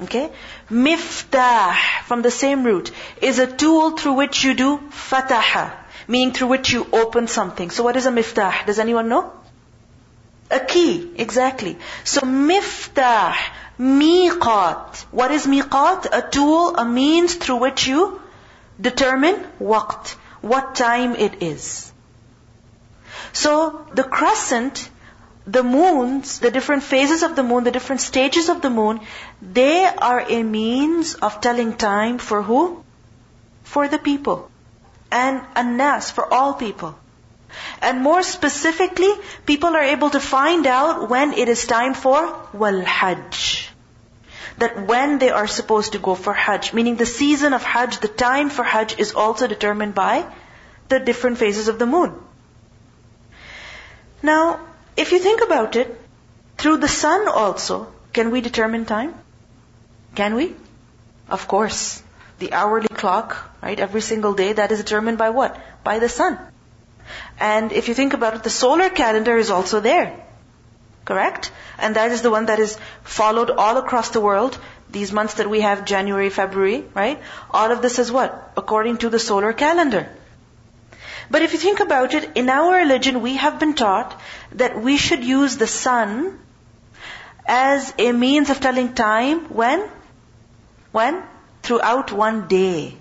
Okay? 0.01 0.31
Miftah, 0.69 1.75
from 2.05 2.21
the 2.21 2.31
same 2.31 2.63
root, 2.63 2.91
is 3.21 3.39
a 3.39 3.47
tool 3.47 3.91
through 3.91 4.13
which 4.13 4.43
you 4.43 4.53
do 4.53 4.77
fataha, 4.89 5.73
meaning 6.07 6.33
through 6.33 6.47
which 6.47 6.71
you 6.71 6.87
open 6.93 7.27
something. 7.27 7.69
So 7.69 7.83
what 7.83 7.95
is 7.95 8.05
a 8.05 8.11
miftah? 8.11 8.65
Does 8.65 8.79
anyone 8.79 9.09
know? 9.09 9.33
A 10.49 10.59
key, 10.59 11.11
exactly. 11.17 11.77
So 12.03 12.21
miftah, 12.21 13.35
miqat. 13.79 15.05
What 15.11 15.31
is 15.31 15.45
miqat? 15.45 16.07
A 16.11 16.27
tool, 16.27 16.75
a 16.75 16.85
means 16.85 17.35
through 17.35 17.57
which 17.57 17.85
you 17.85 18.21
determine 18.79 19.35
waqt, 19.59 20.15
what 20.41 20.75
time 20.75 21.15
it 21.15 21.43
is. 21.43 21.91
So 23.33 23.85
the 23.93 24.03
crescent 24.03 24.89
the 25.51 25.63
moons, 25.63 26.39
the 26.39 26.51
different 26.51 26.83
phases 26.83 27.23
of 27.23 27.35
the 27.35 27.43
moon, 27.43 27.63
the 27.63 27.71
different 27.71 28.01
stages 28.01 28.49
of 28.49 28.61
the 28.61 28.69
moon, 28.69 28.99
they 29.41 29.85
are 29.85 30.21
a 30.21 30.43
means 30.43 31.15
of 31.15 31.41
telling 31.41 31.73
time 31.75 32.17
for 32.17 32.41
who? 32.43 32.83
For 33.63 33.87
the 33.87 33.97
people. 33.97 34.49
And 35.11 35.37
a 35.55 35.59
annas, 35.59 36.11
for 36.11 36.31
all 36.31 36.53
people. 36.53 36.97
And 37.81 38.01
more 38.01 38.21
specifically, 38.21 39.11
people 39.45 39.75
are 39.75 39.87
able 39.95 40.11
to 40.11 40.19
find 40.19 40.67
out 40.67 41.09
when 41.09 41.33
it 41.33 41.49
is 41.49 41.65
time 41.65 41.95
for 41.95 42.21
wal 42.53 42.81
hajj. 42.81 43.71
That 44.59 44.85
when 44.85 45.17
they 45.17 45.31
are 45.31 45.47
supposed 45.47 45.93
to 45.93 45.99
go 45.99 46.15
for 46.15 46.33
hajj, 46.33 46.73
meaning 46.73 46.97
the 46.97 47.07
season 47.07 47.53
of 47.53 47.63
hajj, 47.63 47.99
the 47.99 48.07
time 48.07 48.49
for 48.49 48.63
hajj 48.63 48.99
is 48.99 49.13
also 49.13 49.47
determined 49.47 49.95
by 49.95 50.25
the 50.89 50.99
different 50.99 51.37
phases 51.37 51.69
of 51.69 51.79
the 51.79 51.87
moon. 51.87 52.13
Now, 54.21 54.59
if 54.99 55.11
you 55.13 55.19
think 55.19 55.41
about 55.41 55.75
it, 55.75 55.99
through 56.57 56.77
the 56.77 56.87
sun 56.89 57.27
also, 57.27 57.91
can 58.11 58.31
we 58.31 58.41
determine 58.41 58.85
time? 58.85 59.13
Can 60.15 60.35
we? 60.35 60.55
Of 61.29 61.47
course. 61.47 62.03
The 62.39 62.53
hourly 62.53 62.87
clock, 62.87 63.37
right, 63.61 63.79
every 63.79 64.01
single 64.01 64.33
day, 64.33 64.53
that 64.53 64.71
is 64.71 64.79
determined 64.79 65.17
by 65.17 65.29
what? 65.29 65.57
By 65.83 65.99
the 65.99 66.09
sun. 66.09 66.37
And 67.39 67.71
if 67.71 67.87
you 67.87 67.93
think 67.93 68.13
about 68.13 68.35
it, 68.35 68.43
the 68.43 68.49
solar 68.49 68.89
calendar 68.89 69.37
is 69.37 69.49
also 69.49 69.79
there. 69.79 70.13
Correct? 71.05 71.51
And 71.77 71.95
that 71.95 72.11
is 72.11 72.21
the 72.21 72.31
one 72.31 72.47
that 72.47 72.59
is 72.59 72.77
followed 73.03 73.49
all 73.49 73.77
across 73.77 74.09
the 74.09 74.21
world. 74.21 74.57
These 74.91 75.11
months 75.11 75.35
that 75.35 75.49
we 75.49 75.61
have, 75.61 75.85
January, 75.85 76.29
February, 76.29 76.83
right? 76.93 77.19
All 77.51 77.71
of 77.71 77.81
this 77.81 77.99
is 77.99 78.11
what? 78.11 78.53
According 78.57 78.97
to 78.97 79.09
the 79.09 79.19
solar 79.19 79.53
calendar. 79.53 80.09
But 81.31 81.43
if 81.43 81.53
you 81.53 81.59
think 81.59 81.79
about 81.79 82.13
it, 82.13 82.31
in 82.35 82.49
our 82.49 82.77
religion, 82.77 83.21
we 83.21 83.35
have 83.37 83.59
been 83.59 83.73
taught 83.73 84.19
that 84.53 84.81
we 84.81 84.97
should 84.97 85.23
use 85.23 85.57
the 85.57 85.67
sun 85.67 86.39
as 87.45 87.93
a 87.97 88.11
means 88.11 88.49
of 88.49 88.59
telling 88.59 88.93
time 88.93 89.45
when? 89.61 89.87
When? 90.91 91.21
Throughout 91.61 92.11
one 92.11 92.47
day. 92.47 92.95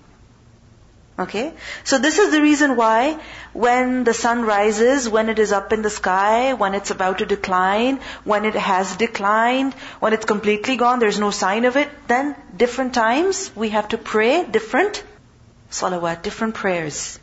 Okay? 1.18 1.52
So 1.84 1.98
this 1.98 2.18
is 2.18 2.30
the 2.30 2.40
reason 2.40 2.76
why 2.76 3.18
when 3.52 4.04
the 4.04 4.14
sun 4.14 4.42
rises, 4.42 5.08
when 5.08 5.28
it 5.28 5.38
is 5.38 5.52
up 5.52 5.72
in 5.72 5.82
the 5.82 5.90
sky, 5.90 6.52
when 6.54 6.74
it's 6.74 6.90
about 6.90 7.18
to 7.18 7.26
decline, 7.26 8.00
when 8.24 8.44
it 8.44 8.54
has 8.54 8.96
declined, 8.96 9.74
when 10.00 10.12
it's 10.12 10.24
completely 10.24 10.76
gone, 10.76 10.98
there's 10.98 11.18
no 11.18 11.30
sign 11.30 11.64
of 11.64 11.76
it, 11.76 11.88
then 12.08 12.36
different 12.56 12.94
times 12.94 13.50
we 13.56 13.70
have 13.70 13.88
to 13.88 13.98
pray 13.98 14.44
different 14.44 15.02
salawat, 15.70 16.22
different 16.22 16.54
prayers. 16.54 17.18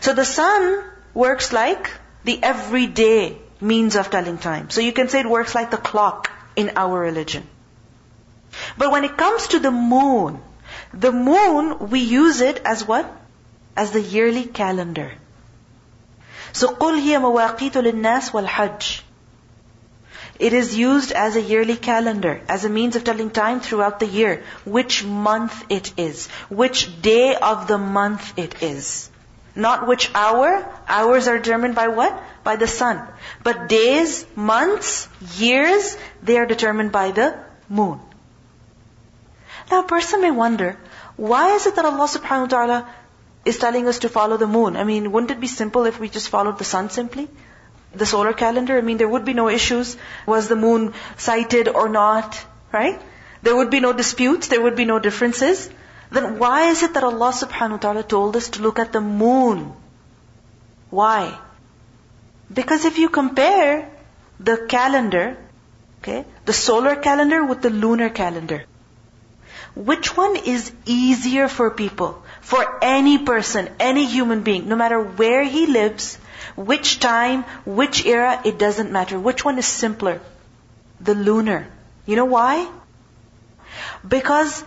So 0.00 0.12
the 0.12 0.24
sun 0.24 0.84
works 1.14 1.52
like 1.52 1.90
the 2.24 2.42
everyday 2.42 3.38
means 3.60 3.96
of 3.96 4.10
telling 4.10 4.38
time. 4.38 4.70
So 4.70 4.80
you 4.80 4.92
can 4.92 5.08
say 5.08 5.20
it 5.20 5.28
works 5.28 5.54
like 5.54 5.70
the 5.70 5.76
clock 5.76 6.30
in 6.54 6.72
our 6.76 6.98
religion. 6.98 7.46
But 8.78 8.90
when 8.90 9.04
it 9.04 9.16
comes 9.16 9.48
to 9.48 9.58
the 9.58 9.70
moon, 9.70 10.42
the 10.92 11.12
moon, 11.12 11.90
we 11.90 12.00
use 12.00 12.40
it 12.40 12.60
as 12.64 12.86
what? 12.86 13.10
As 13.76 13.92
the 13.92 14.00
yearly 14.00 14.44
calendar. 14.44 15.12
So 16.52 16.68
قُلْ 16.68 17.00
هِيَ 17.00 17.20
مَوَاقِيتُ 17.20 17.72
لِلنَّاسِ 17.72 18.30
وَالْحَجِّ 18.30 19.02
It 20.38 20.52
is 20.52 20.76
used 20.76 21.12
as 21.12 21.36
a 21.36 21.42
yearly 21.42 21.76
calendar, 21.76 22.40
as 22.48 22.64
a 22.64 22.70
means 22.70 22.96
of 22.96 23.04
telling 23.04 23.30
time 23.30 23.60
throughout 23.60 24.00
the 24.00 24.06
year, 24.06 24.42
which 24.64 25.04
month 25.04 25.64
it 25.68 25.92
is, 25.98 26.28
which 26.48 27.02
day 27.02 27.34
of 27.34 27.66
the 27.66 27.78
month 27.78 28.32
it 28.38 28.62
is. 28.62 29.09
Not 29.55 29.87
which 29.87 30.09
hour. 30.15 30.65
Hours 30.87 31.27
are 31.27 31.37
determined 31.37 31.75
by 31.75 31.89
what? 31.89 32.21
By 32.43 32.55
the 32.55 32.67
sun. 32.67 33.01
But 33.43 33.67
days, 33.67 34.25
months, 34.35 35.07
years, 35.35 35.97
they 36.23 36.37
are 36.37 36.45
determined 36.45 36.91
by 36.91 37.11
the 37.11 37.37
moon. 37.67 37.99
Now 39.69 39.81
a 39.81 39.83
person 39.83 40.21
may 40.21 40.31
wonder, 40.31 40.77
why 41.17 41.55
is 41.55 41.65
it 41.65 41.75
that 41.75 41.85
Allah 41.85 42.07
subhanahu 42.07 42.41
wa 42.41 42.47
ta'ala 42.47 42.89
is 43.45 43.57
telling 43.57 43.87
us 43.87 43.99
to 43.99 44.09
follow 44.09 44.37
the 44.37 44.47
moon? 44.47 44.75
I 44.75 44.83
mean, 44.83 45.11
wouldn't 45.11 45.31
it 45.31 45.39
be 45.39 45.47
simple 45.47 45.85
if 45.85 45.99
we 45.99 46.09
just 46.09 46.29
followed 46.29 46.57
the 46.57 46.63
sun 46.63 46.89
simply? 46.89 47.29
The 47.93 48.05
solar 48.05 48.33
calendar, 48.33 48.77
I 48.77 48.81
mean, 48.81 48.97
there 48.97 49.07
would 49.07 49.25
be 49.25 49.33
no 49.33 49.49
issues. 49.49 49.97
Was 50.25 50.47
the 50.47 50.55
moon 50.55 50.93
sighted 51.17 51.67
or 51.67 51.89
not? 51.89 52.39
Right? 52.71 53.01
There 53.41 53.55
would 53.55 53.69
be 53.69 53.79
no 53.79 53.91
disputes, 53.91 54.47
there 54.47 54.61
would 54.61 54.75
be 54.75 54.85
no 54.85 54.99
differences. 54.99 55.69
Then 56.11 56.39
why 56.39 56.69
is 56.69 56.83
it 56.83 56.93
that 56.93 57.05
Allah 57.05 57.31
subhanahu 57.31 57.77
wa 57.77 57.77
ta'ala 57.77 58.03
told 58.03 58.35
us 58.35 58.49
to 58.55 58.61
look 58.61 58.79
at 58.79 58.91
the 58.91 59.01
moon? 59.01 59.73
Why? 60.89 61.37
Because 62.53 62.83
if 62.83 62.97
you 62.99 63.07
compare 63.07 63.89
the 64.39 64.57
calendar, 64.67 65.37
okay, 65.99 66.25
the 66.45 66.53
solar 66.53 66.97
calendar 66.97 67.45
with 67.45 67.61
the 67.61 67.69
lunar 67.69 68.09
calendar, 68.09 68.65
which 69.73 70.17
one 70.17 70.35
is 70.35 70.71
easier 70.85 71.47
for 71.47 71.71
people? 71.71 72.21
For 72.41 72.65
any 72.81 73.17
person, 73.19 73.69
any 73.79 74.05
human 74.05 74.41
being, 74.43 74.67
no 74.67 74.75
matter 74.75 74.99
where 75.01 75.45
he 75.45 75.65
lives, 75.67 76.17
which 76.57 76.99
time, 76.99 77.43
which 77.65 78.05
era, 78.05 78.41
it 78.43 78.59
doesn't 78.59 78.91
matter. 78.91 79.17
Which 79.17 79.45
one 79.45 79.57
is 79.59 79.65
simpler? 79.65 80.19
The 80.99 81.15
lunar. 81.15 81.67
You 82.05 82.17
know 82.17 82.25
why? 82.25 82.69
Because 84.05 84.65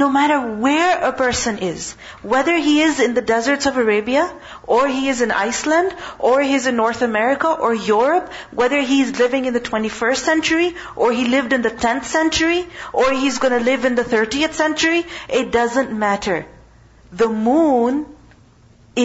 no 0.00 0.06
matter 0.14 0.38
where 0.62 0.98
a 1.08 1.12
person 1.18 1.58
is, 1.66 1.92
whether 2.32 2.54
he 2.64 2.72
is 2.86 2.98
in 3.04 3.14
the 3.14 3.22
deserts 3.28 3.68
of 3.68 3.78
Arabia, 3.82 4.24
or 4.66 4.86
he 4.86 5.08
is 5.12 5.22
in 5.26 5.30
Iceland, 5.30 5.94
or 6.18 6.42
he 6.42 6.54
is 6.54 6.66
in 6.66 6.76
North 6.76 7.00
America, 7.06 7.52
or 7.66 7.72
Europe, 7.74 8.30
whether 8.50 8.80
he 8.90 9.00
is 9.04 9.18
living 9.18 9.46
in 9.46 9.54
the 9.54 9.64
21st 9.68 10.28
century, 10.30 10.74
or 10.96 11.12
he 11.12 11.24
lived 11.36 11.54
in 11.54 11.62
the 11.62 11.70
10th 11.86 12.04
century, 12.04 12.66
or 12.92 13.10
he's 13.22 13.38
gonna 13.38 13.62
live 13.70 13.86
in 13.86 13.94
the 13.94 14.04
30th 14.04 14.60
century, 14.60 15.06
it 15.40 15.50
doesn't 15.50 15.98
matter. 16.04 16.44
The 17.24 17.30
moon 17.30 18.04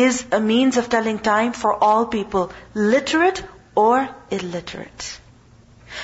is 0.04 0.26
a 0.34 0.42
means 0.42 0.76
of 0.76 0.90
telling 0.90 1.20
time 1.20 1.54
for 1.54 1.74
all 1.82 2.06
people, 2.20 2.52
literate 2.74 3.44
or 3.76 4.10
illiterate. 4.30 5.21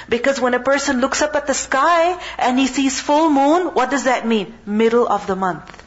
Because 0.09 0.39
when 0.39 0.53
a 0.53 0.59
person 0.59 1.01
looks 1.01 1.21
up 1.21 1.35
at 1.35 1.47
the 1.47 1.53
sky 1.53 2.19
and 2.37 2.59
he 2.59 2.67
sees 2.67 2.99
full 2.99 3.29
moon, 3.29 3.73
what 3.73 3.89
does 3.89 4.05
that 4.05 4.27
mean? 4.27 4.53
Middle 4.65 5.07
of 5.07 5.27
the 5.27 5.35
month. 5.35 5.83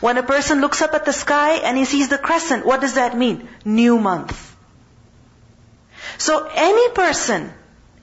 When 0.00 0.18
a 0.18 0.22
person 0.22 0.60
looks 0.60 0.82
up 0.82 0.94
at 0.94 1.04
the 1.04 1.12
sky 1.12 1.56
and 1.56 1.76
he 1.76 1.84
sees 1.84 2.08
the 2.08 2.18
crescent, 2.18 2.66
what 2.66 2.80
does 2.80 2.94
that 2.94 3.16
mean? 3.16 3.48
New 3.64 3.98
month. 3.98 4.56
So 6.18 6.48
any 6.54 6.88
person, 6.90 7.52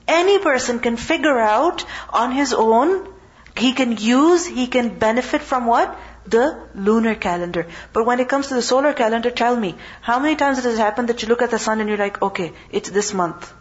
any 0.06 0.38
person 0.38 0.78
can 0.78 0.96
figure 0.96 1.38
out 1.38 1.84
on 2.10 2.32
his 2.32 2.52
own, 2.52 3.08
he 3.56 3.72
can 3.72 3.96
use, 3.96 4.46
he 4.46 4.66
can 4.66 4.98
benefit 4.98 5.42
from 5.42 5.66
what? 5.66 5.96
The 6.26 6.68
lunar 6.74 7.14
calendar. 7.14 7.66
But 7.92 8.06
when 8.06 8.18
it 8.18 8.28
comes 8.28 8.48
to 8.48 8.54
the 8.54 8.62
solar 8.62 8.92
calendar, 8.92 9.30
tell 9.30 9.54
me, 9.54 9.74
how 10.00 10.18
many 10.18 10.36
times 10.36 10.58
it 10.58 10.64
has 10.64 10.78
happened 10.78 11.08
that 11.08 11.22
you 11.22 11.28
look 11.28 11.42
at 11.42 11.50
the 11.50 11.58
sun 11.58 11.80
and 11.80 11.88
you're 11.88 11.98
like, 11.98 12.20
okay, 12.22 12.52
it's 12.70 12.90
this 12.90 13.12
month. 13.12 13.52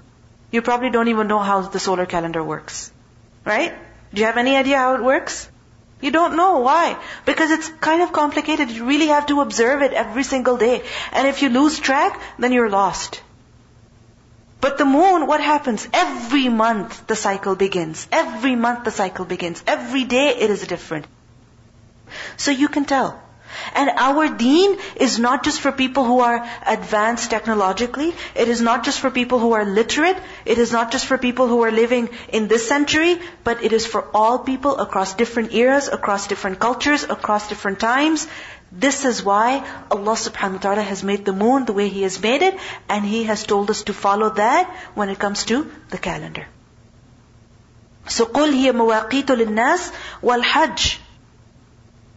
You 0.53 0.61
probably 0.61 0.91
don't 0.91 1.07
even 1.07 1.27
know 1.27 1.39
how 1.39 1.61
the 1.61 1.79
solar 1.79 2.05
calendar 2.05 2.43
works. 2.43 2.91
Right? 3.43 3.73
Do 4.13 4.21
you 4.21 4.27
have 4.27 4.37
any 4.37 4.55
idea 4.55 4.77
how 4.77 4.93
it 4.95 5.03
works? 5.03 5.49
You 5.99 6.11
don't 6.11 6.35
know. 6.35 6.59
Why? 6.59 6.95
Because 7.25 7.49
it's 7.49 7.69
kind 7.85 8.03
of 8.03 8.11
complicated. 8.13 8.69
You 8.69 8.85
really 8.85 9.07
have 9.07 9.25
to 9.27 9.41
observe 9.41 9.81
it 9.81 9.93
every 9.93 10.23
single 10.23 10.57
day. 10.57 10.83
And 11.11 11.27
if 11.27 11.41
you 11.41 11.49
lose 11.49 11.79
track, 11.79 12.21
then 12.37 12.51
you're 12.51 12.69
lost. 12.69 13.21
But 14.61 14.77
the 14.77 14.85
moon, 14.85 15.25
what 15.25 15.41
happens? 15.41 15.87
Every 15.91 16.49
month 16.49 17.07
the 17.07 17.15
cycle 17.15 17.55
begins. 17.55 18.07
Every 18.11 18.55
month 18.55 18.83
the 18.83 18.91
cycle 18.91 19.25
begins. 19.25 19.63
Every 19.65 20.03
day 20.03 20.27
it 20.37 20.51
is 20.51 20.67
different. 20.67 21.07
So 22.37 22.51
you 22.51 22.67
can 22.67 22.85
tell. 22.85 23.22
And 23.74 23.90
our 23.96 24.28
deen 24.28 24.78
is 24.96 25.18
not 25.18 25.42
just 25.42 25.60
for 25.60 25.72
people 25.72 26.04
who 26.04 26.20
are 26.20 26.48
advanced 26.66 27.30
technologically. 27.30 28.14
It 28.34 28.48
is 28.48 28.60
not 28.60 28.84
just 28.84 29.00
for 29.00 29.10
people 29.10 29.38
who 29.38 29.52
are 29.52 29.64
literate. 29.64 30.16
It 30.44 30.58
is 30.58 30.72
not 30.72 30.90
just 30.92 31.06
for 31.06 31.18
people 31.18 31.48
who 31.48 31.62
are 31.62 31.70
living 31.70 32.08
in 32.28 32.48
this 32.48 32.68
century, 32.68 33.20
but 33.44 33.64
it 33.64 33.72
is 33.72 33.86
for 33.86 34.04
all 34.14 34.38
people 34.38 34.76
across 34.78 35.14
different 35.14 35.52
eras, 35.54 35.88
across 35.88 36.26
different 36.26 36.58
cultures, 36.58 37.04
across 37.04 37.48
different 37.48 37.80
times. 37.80 38.26
This 38.70 39.04
is 39.04 39.24
why 39.24 39.64
Allah 39.90 40.16
subhanahu 40.26 40.60
wa 40.60 40.64
ta'ala 40.66 40.82
has 40.82 41.02
made 41.02 41.24
the 41.24 41.32
moon 41.32 41.64
the 41.64 41.72
way 41.72 41.88
He 41.88 42.02
has 42.02 42.20
made 42.22 42.42
it, 42.42 42.58
and 42.88 43.04
He 43.04 43.24
has 43.24 43.44
told 43.44 43.70
us 43.70 43.82
to 43.84 43.94
follow 43.94 44.30
that 44.30 44.70
when 44.94 45.08
it 45.08 45.18
comes 45.18 45.44
to 45.46 45.70
the 45.90 45.98
calendar. 45.98 46.46
So 48.06 48.26
قُلْ 48.26 48.52
هِيَ 48.52 48.72
مَوَاقِيتُ 48.72 49.26
لِلنَّاسِ 49.26 49.92
وَالْحَجِّ 50.22 50.98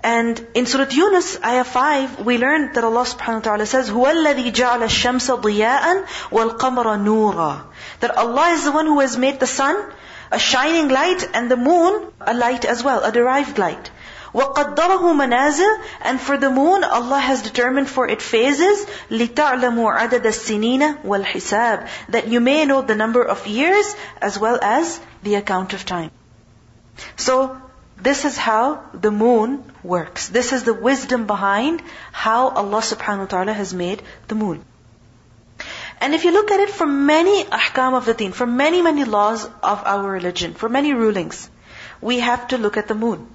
and 0.03 0.47
in 0.55 0.65
Surah 0.65 0.89
Yunus, 0.89 1.37
ayah 1.43 1.63
5, 1.63 2.25
we 2.25 2.39
learned 2.39 2.73
that 2.73 2.83
Allah 2.83 3.03
subhanahu 3.03 3.35
wa 3.35 3.39
ta'ala 3.39 3.65
says, 3.67 3.89
هُوَ 3.89 4.11
الَّذِي 4.11 4.51
جَعَلَ 4.51 4.81
الشَّمْسَ 4.81 5.41
ضِيَاءً 5.41 6.05
وَالْقَمَرَ 6.31 7.03
نُورًا 7.05 7.63
That 7.99 8.17
Allah 8.17 8.49
is 8.49 8.63
the 8.63 8.71
one 8.71 8.87
who 8.87 8.99
has 8.99 9.15
made 9.15 9.39
the 9.39 9.45
sun 9.45 9.77
a 10.31 10.39
shining 10.39 10.89
light 10.89 11.29
and 11.35 11.51
the 11.51 11.57
moon 11.57 12.07
a 12.19 12.33
light 12.33 12.65
as 12.65 12.83
well, 12.83 13.03
a 13.03 13.11
derived 13.11 13.59
light. 13.59 13.91
وَقَدَّرَهُ 14.33 15.03
مَنَازِلَ 15.21 15.83
And 16.01 16.19
for 16.19 16.35
the 16.35 16.49
moon, 16.49 16.83
Allah 16.83 17.19
has 17.19 17.43
determined 17.43 17.87
for 17.87 18.07
it 18.07 18.23
phases, 18.23 18.87
لِتَعْلَمُوا 19.11 19.99
عَدَدَ 19.99 20.25
السِّنِينَ 20.25 21.03
وَالْحِسَابِ 21.03 21.87
That 22.09 22.27
you 22.27 22.39
may 22.39 22.65
know 22.65 22.81
the 22.81 22.95
number 22.95 23.23
of 23.23 23.45
years 23.45 23.95
as 24.19 24.39
well 24.39 24.57
as 24.63 24.99
the 25.21 25.35
account 25.35 25.73
of 25.73 25.85
time. 25.85 26.09
So, 27.17 27.61
this 27.96 28.24
is 28.24 28.36
how 28.36 28.84
the 28.92 29.10
moon 29.10 29.64
works. 29.82 30.28
This 30.28 30.52
is 30.52 30.64
the 30.64 30.74
wisdom 30.74 31.26
behind 31.26 31.82
how 32.12 32.48
Allah 32.48 32.80
subhanahu 32.80 33.20
wa 33.20 33.26
ta'ala 33.26 33.52
has 33.52 33.72
made 33.72 34.02
the 34.28 34.34
moon. 34.34 34.64
And 36.00 36.14
if 36.14 36.24
you 36.24 36.32
look 36.32 36.50
at 36.50 36.60
it 36.60 36.70
for 36.70 36.86
many 36.86 37.44
ahkam 37.44 37.94
of 37.94 38.04
the 38.04 38.12
deen, 38.12 38.32
for 38.32 38.46
many, 38.46 38.82
many 38.82 39.04
laws 39.04 39.46
of 39.62 39.82
our 39.84 40.10
religion, 40.10 40.52
for 40.52 40.68
many 40.68 40.92
rulings, 40.92 41.48
we 42.02 42.18
have 42.20 42.48
to 42.48 42.58
look 42.58 42.76
at 42.76 42.86
the 42.86 42.94
moon. 42.94 43.26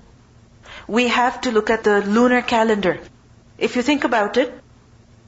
We 0.88 1.08
have 1.08 1.42
to 1.42 1.52
look 1.52 1.72
at 1.72 1.84
the 1.84 2.02
lunar 2.02 2.44
calendar. 2.44 3.00
If 3.58 3.76
you 3.76 3.82
think 3.82 4.04
about 4.04 4.38
it, 4.38 4.54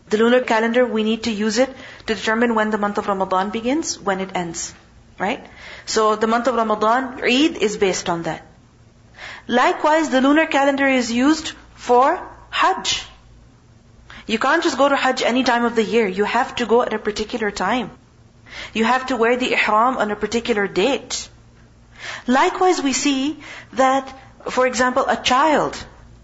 the 0.10 0.18
lunar 0.18 0.42
calendar, 0.42 0.86
we 0.86 1.04
need 1.04 1.24
to 1.24 1.32
use 1.32 1.58
it 1.58 1.70
to 2.06 2.14
determine 2.14 2.54
when 2.54 2.70
the 2.70 2.78
month 2.78 3.00
of 3.00 3.08
Ramadan 3.08 3.50
begins, 3.50 4.00
when 4.00 4.20
it 4.20 4.30
ends. 4.36 4.74
Right? 5.18 5.44
So 5.86 6.16
the 6.16 6.28
month 6.28 6.48
of 6.48 6.56
Ramadan, 6.56 7.24
Eid 7.24 7.58
is 7.58 7.78
based 7.78 8.10
on 8.10 8.24
that. 8.24 8.46
Likewise, 9.48 10.10
the 10.10 10.22
lunar 10.22 10.46
calendar 10.46 10.88
is 10.88 11.12
used 11.12 11.54
for 11.76 12.20
Hajj. 12.50 13.04
You 14.26 14.40
can't 14.40 14.64
just 14.64 14.78
go 14.78 14.88
to 14.88 14.96
Hajj 14.96 15.22
any 15.22 15.44
time 15.44 15.66
of 15.66 15.76
the 15.76 15.84
year. 15.84 16.08
You 16.08 16.24
have 16.24 16.56
to 16.56 16.66
go 16.66 16.82
at 16.82 16.94
a 16.94 17.00
particular 17.00 17.52
time. 17.52 17.92
You 18.74 18.86
have 18.86 19.08
to 19.08 19.18
wear 19.18 19.36
the 19.36 19.54
ihram 19.54 19.98
on 19.98 20.12
a 20.12 20.16
particular 20.16 20.68
date. 20.68 21.28
Likewise, 22.28 22.82
we 22.82 22.94
see 22.94 23.40
that, 23.74 24.08
for 24.50 24.68
example, 24.68 25.06
a 25.08 25.18
child, 25.18 25.78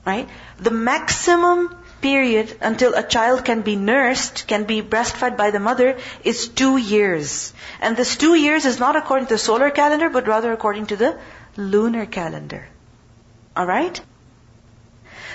right? 0.06 0.30
The 0.60 0.72
maximum 0.72 1.76
period 2.02 2.56
until 2.62 2.94
a 2.94 3.04
child 3.04 3.44
can 3.44 3.62
be 3.62 3.76
nursed, 3.76 4.48
can 4.48 4.64
be 4.64 4.82
breastfed 4.82 5.36
by 5.36 5.52
the 5.52 5.60
mother, 5.60 5.98
is 6.24 6.48
two 6.48 6.78
years. 6.78 7.54
And 7.82 7.98
this 7.98 8.16
two 8.16 8.36
years 8.36 8.66
is 8.66 8.80
not 8.80 8.96
according 8.96 9.28
to 9.28 9.34
the 9.34 9.40
solar 9.40 9.70
calendar, 9.70 10.10
but 10.10 10.28
rather 10.28 10.54
according 10.54 10.88
to 10.88 10.96
the 10.96 11.18
lunar 11.58 12.06
calendar. 12.06 12.68
Alright? 13.60 14.02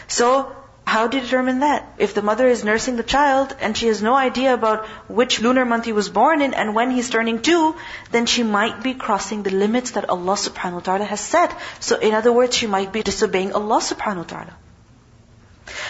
So, 0.09 0.55
how 0.87 1.07
do 1.09 1.17
you 1.17 1.23
determine 1.23 1.61
that? 1.61 1.87
If 1.99 2.15
the 2.15 2.23
mother 2.23 2.47
is 2.47 2.65
nursing 2.65 2.97
the 2.97 3.03
child 3.03 3.55
and 3.61 3.77
she 3.77 3.87
has 3.89 4.03
no 4.03 4.15
idea 4.15 4.55
about 4.55 4.87
which 5.09 5.41
lunar 5.41 5.65
month 5.65 5.87
he 5.87 5.93
was 5.93 6.09
born 6.09 6.43
in 6.43 6.55
and 6.55 6.75
when 6.75 6.91
he's 6.91 7.11
turning 7.11 7.41
two, 7.43 7.75
then 8.13 8.27
she 8.27 8.43
might 8.43 8.83
be 8.83 8.95
crossing 8.95 9.43
the 9.43 9.51
limits 9.51 9.93
that 9.93 10.09
Allah 10.09 10.35
subhanahu 10.35 10.75
wa 10.75 10.81
ta'ala 10.81 11.05
has 11.05 11.21
set. 11.21 11.57
So 11.81 11.99
in 11.99 12.15
other 12.15 12.33
words, 12.33 12.57
she 12.57 12.67
might 12.67 12.93
be 12.93 13.03
disobeying 13.03 13.53
Allah 13.53 13.81
subhanahu 13.81 14.25
wa 14.25 14.31
ta'ala. 14.35 14.57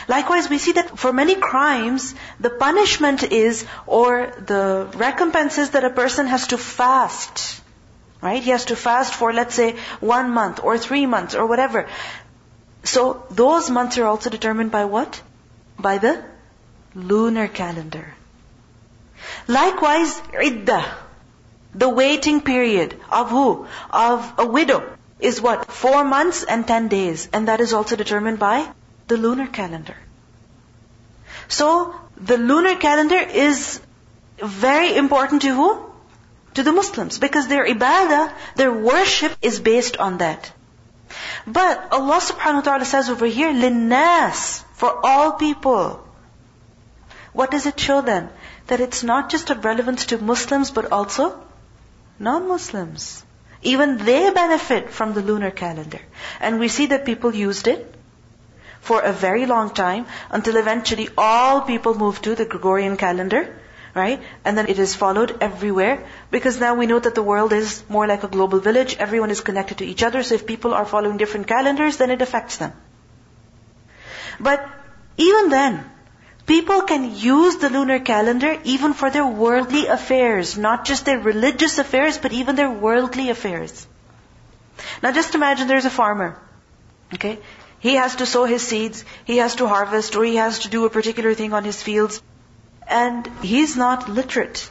Likewise, 0.08 0.48
we 0.48 0.58
see 0.58 0.72
that 0.72 0.98
for 0.98 1.12
many 1.12 1.34
crimes, 1.34 2.14
the 2.38 2.50
punishment 2.50 3.22
is, 3.22 3.66
or 3.86 4.32
the 4.46 4.88
recompenses 4.94 5.70
that 5.70 5.84
a 5.84 5.90
person 5.90 6.26
has 6.26 6.48
to 6.48 6.58
fast. 6.58 7.60
Right? 8.20 8.42
He 8.42 8.50
has 8.50 8.66
to 8.66 8.76
fast 8.76 9.14
for, 9.14 9.32
let's 9.32 9.54
say, 9.54 9.76
one 10.00 10.30
month 10.30 10.60
or 10.62 10.78
three 10.78 11.04
months 11.04 11.34
or 11.34 11.46
whatever. 11.46 11.86
So 12.84 13.24
those 13.30 13.70
months 13.70 13.98
are 13.98 14.06
also 14.06 14.30
determined 14.30 14.70
by 14.70 14.84
what? 14.84 15.20
By 15.78 15.98
the 15.98 16.22
lunar 16.94 17.48
calendar. 17.48 18.14
Likewise, 19.48 20.20
iddah, 20.40 20.84
the 21.74 21.88
waiting 21.88 22.40
period 22.40 22.98
of 23.10 23.30
who? 23.30 23.66
Of 23.90 24.32
a 24.38 24.46
widow 24.46 24.82
is 25.18 25.40
what? 25.40 25.66
Four 25.72 26.04
months 26.04 26.44
and 26.44 26.66
ten 26.66 26.88
days. 26.88 27.28
And 27.32 27.48
that 27.48 27.60
is 27.60 27.72
also 27.72 27.96
determined 27.96 28.38
by 28.38 28.68
the 29.08 29.16
lunar 29.16 29.46
calendar. 29.46 29.96
So, 31.48 31.94
the 32.16 32.36
lunar 32.36 32.76
calendar 32.76 33.18
is 33.18 33.80
very 34.38 34.96
important 34.96 35.42
to 35.42 35.54
who? 35.54 35.90
To 36.54 36.62
the 36.62 36.72
Muslims. 36.72 37.18
Because 37.18 37.48
their 37.48 37.66
ibadah, 37.66 38.32
their 38.56 38.72
worship 38.72 39.32
is 39.42 39.58
based 39.60 39.96
on 39.96 40.18
that. 40.18 40.52
But 41.46 41.92
Allah 41.92 42.20
subhanahu 42.20 42.54
wa 42.54 42.60
ta'ala 42.62 42.84
says 42.84 43.10
over 43.10 43.26
here, 43.26 43.52
linnas, 43.52 44.64
for 44.72 45.04
all 45.04 45.32
people. 45.32 46.06
What 47.32 47.50
does 47.50 47.66
it 47.66 47.78
show 47.78 48.00
then? 48.00 48.30
That 48.68 48.80
it's 48.80 49.02
not 49.02 49.28
just 49.28 49.50
of 49.50 49.64
relevance 49.64 50.06
to 50.06 50.18
Muslims, 50.18 50.70
but 50.70 50.92
also 50.92 51.42
non-Muslims. 52.18 53.24
Even 53.62 53.98
they 53.98 54.30
benefit 54.30 54.90
from 54.90 55.14
the 55.14 55.22
lunar 55.22 55.50
calendar. 55.50 56.00
And 56.40 56.60
we 56.60 56.68
see 56.68 56.86
that 56.86 57.04
people 57.04 57.34
used 57.34 57.66
it 57.66 57.94
for 58.80 59.00
a 59.00 59.12
very 59.12 59.46
long 59.46 59.70
time 59.70 60.06
until 60.30 60.56
eventually 60.56 61.08
all 61.16 61.62
people 61.62 61.94
moved 61.94 62.24
to 62.24 62.34
the 62.34 62.44
Gregorian 62.44 62.96
calendar 62.96 63.56
right? 63.94 64.20
And 64.44 64.58
then 64.58 64.68
it 64.68 64.78
is 64.78 64.94
followed 64.94 65.36
everywhere 65.40 66.04
because 66.30 66.58
now 66.58 66.74
we 66.74 66.86
know 66.86 66.98
that 66.98 67.14
the 67.14 67.22
world 67.22 67.52
is 67.52 67.82
more 67.88 68.06
like 68.06 68.24
a 68.24 68.28
global 68.28 68.58
village. 68.58 68.96
Everyone 68.98 69.30
is 69.30 69.40
connected 69.40 69.78
to 69.78 69.84
each 69.84 70.02
other. 70.02 70.22
So 70.22 70.34
if 70.34 70.46
people 70.46 70.74
are 70.74 70.84
following 70.84 71.16
different 71.16 71.46
calendars, 71.46 71.96
then 71.98 72.10
it 72.10 72.22
affects 72.22 72.56
them. 72.56 72.72
But 74.40 74.68
even 75.16 75.48
then, 75.48 75.88
people 76.46 76.82
can 76.82 77.14
use 77.14 77.56
the 77.56 77.70
lunar 77.70 78.00
calendar 78.00 78.58
even 78.64 78.94
for 78.94 79.10
their 79.10 79.26
worldly 79.26 79.86
affairs, 79.86 80.58
not 80.58 80.84
just 80.84 81.04
their 81.04 81.20
religious 81.20 81.78
affairs, 81.78 82.18
but 82.18 82.32
even 82.32 82.56
their 82.56 82.70
worldly 82.70 83.30
affairs. 83.30 83.86
Now 85.02 85.12
just 85.12 85.36
imagine 85.36 85.68
there's 85.68 85.84
a 85.84 85.90
farmer. 85.90 86.36
Okay? 87.14 87.38
He 87.78 87.94
has 87.94 88.16
to 88.16 88.26
sow 88.26 88.44
his 88.44 88.66
seeds, 88.66 89.04
he 89.24 89.36
has 89.36 89.56
to 89.56 89.68
harvest, 89.68 90.16
or 90.16 90.24
he 90.24 90.36
has 90.36 90.60
to 90.60 90.68
do 90.68 90.84
a 90.84 90.90
particular 90.90 91.34
thing 91.34 91.52
on 91.52 91.64
his 91.64 91.82
fields. 91.82 92.22
And 92.88 93.26
he's 93.42 93.76
not 93.76 94.08
literate. 94.08 94.70